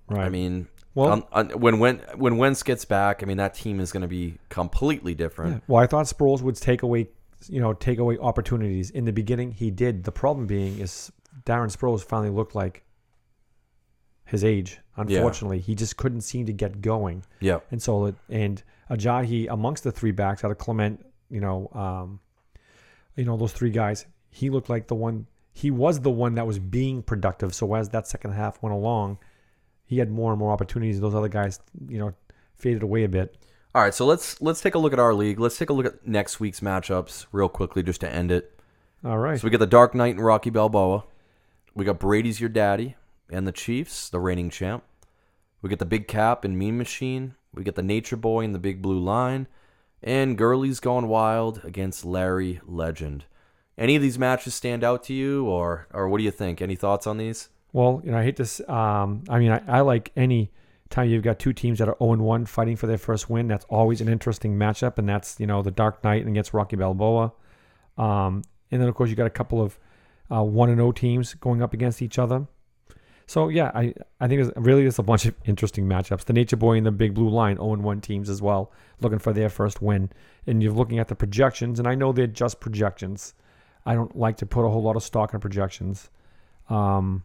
[0.09, 0.25] Right.
[0.25, 3.79] I mean, Well- on, on, when when when Wentz gets back, I mean that team
[3.81, 5.53] is going to be completely different.
[5.55, 5.61] Yeah.
[5.67, 7.09] Well, I thought Sproles would take away,
[7.49, 8.91] you know, take away opportunities.
[8.91, 10.05] In the beginning, he did.
[10.05, 11.13] The problem being is
[11.45, 12.85] Darren Sproles finally looked like
[14.25, 14.79] his age.
[14.97, 17.25] Unfortunately, he just couldn't seem to get going.
[17.41, 21.69] Yeah, And so, it, and Ajayi amongst the three backs out of Clement, you know,
[21.73, 22.21] um,
[23.17, 25.27] you know those three guys, he looked like the one.
[25.53, 27.55] He was the one that was being productive.
[27.55, 29.19] So as that second half went along,
[29.85, 31.01] he had more and more opportunities.
[31.01, 32.15] Those other guys, you know,
[32.57, 33.37] faded away a bit.
[33.75, 35.41] All right, so let's let's take a look at our league.
[35.41, 38.59] Let's take a look at next week's matchups real quickly, just to end it.
[39.05, 39.41] All right.
[39.41, 41.05] So we got the Dark Knight and Rocky Balboa.
[41.75, 42.97] We got Brady's your daddy
[43.31, 44.85] and the Chiefs, the reigning champ.
[45.61, 47.35] We got the Big Cap and Mean Machine.
[47.55, 49.49] We got the Nature Boy and the Big Blue Line.
[50.03, 53.25] And Gurley's Gone Wild against Larry Legend.
[53.83, 56.63] Any of these matches stand out to you, or or what do you think?
[56.63, 57.49] Any thoughts on these?
[57.73, 58.61] Well, you know, I hate this.
[58.69, 60.53] Um, I mean, I, I like any
[60.89, 63.49] time you've got two teams that are 0 1 fighting for their first win.
[63.49, 67.33] That's always an interesting matchup, and that's you know the Dark Knight against Rocky Balboa.
[67.99, 69.77] Um, and then of course you got a couple of
[70.31, 72.47] uh, one and 0 teams going up against each other.
[73.27, 76.25] So yeah, I I think there's really there's a bunch of interesting matchups.
[76.25, 78.71] The Nature Boy and the Big Blue Line 0 1 teams as well,
[79.01, 80.09] looking for their first win.
[80.47, 83.35] And you're looking at the projections, and I know they're just projections.
[83.85, 86.09] I don't like to put a whole lot of stock in projections.
[86.71, 87.25] Um,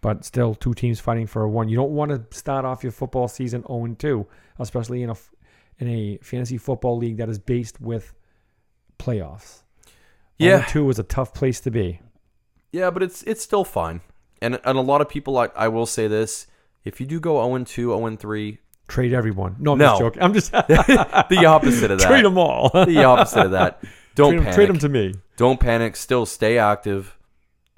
[0.00, 1.68] but still two teams fighting for a one.
[1.68, 4.26] You don't want to start off your football season 0 2,
[4.58, 5.16] especially in a,
[5.78, 8.12] in a fantasy football league that is based with
[8.98, 9.62] playoffs.
[10.38, 10.64] Yeah.
[10.68, 12.00] 2 is a tough place to be.
[12.72, 14.00] Yeah, but it's it's still fine.
[14.42, 16.46] And and a lot of people, I, I will say this:
[16.84, 18.58] if you do go 0 2, 0 3,
[18.88, 19.56] Trade everyone.
[19.58, 19.86] No, I'm No.
[19.86, 20.22] just joking.
[20.22, 22.06] I'm just the opposite of that.
[22.08, 22.68] trade them all.
[22.84, 23.82] The opposite of that.
[24.16, 24.54] Don't 'em- panic.
[24.54, 25.14] trade them to me.
[25.36, 25.94] Don't panic.
[25.96, 27.16] Still stay active.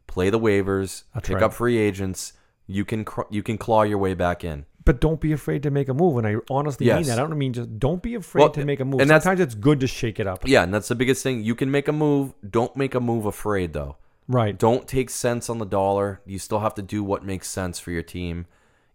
[0.06, 1.04] Play the waivers.
[1.14, 1.42] That's pick right.
[1.44, 2.32] up free agents.
[2.66, 4.64] You can cr- you can claw your way back in.
[4.84, 6.16] But don't be afraid to make a move.
[6.16, 7.18] And I honestly mean that.
[7.18, 9.00] I don't mean just don't be afraid Well, to make a move.
[9.02, 10.48] and that's- Sometimes it's good to shake it up.
[10.48, 11.42] Yeah, and that's the biggest thing.
[11.44, 12.32] You can make a move.
[12.48, 13.96] Don't make a move afraid though.
[14.28, 14.58] Right.
[14.58, 16.20] Don't take cents on the dollar.
[16.24, 18.46] You still have to do what makes sense for your team.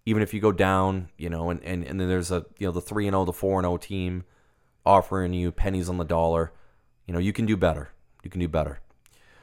[0.06, 2.72] Even if you go down, you know, and, and, and then there's a you know
[2.72, 4.24] the three and 0, the four and 0 team
[4.86, 6.52] offering you pennies on the dollar.
[7.06, 7.90] You know, you can do better.
[8.24, 8.80] You can do better.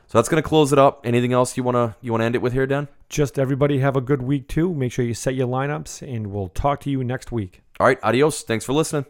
[0.07, 1.03] So that's gonna close it up.
[1.05, 2.89] Anything else you wanna you wanna end it with here, Dan?
[3.09, 4.75] Just everybody have a good week too.
[4.75, 7.63] Make sure you set your lineups, and we'll talk to you next week.
[7.79, 8.43] All right, adios.
[8.43, 9.07] Thanks for listening.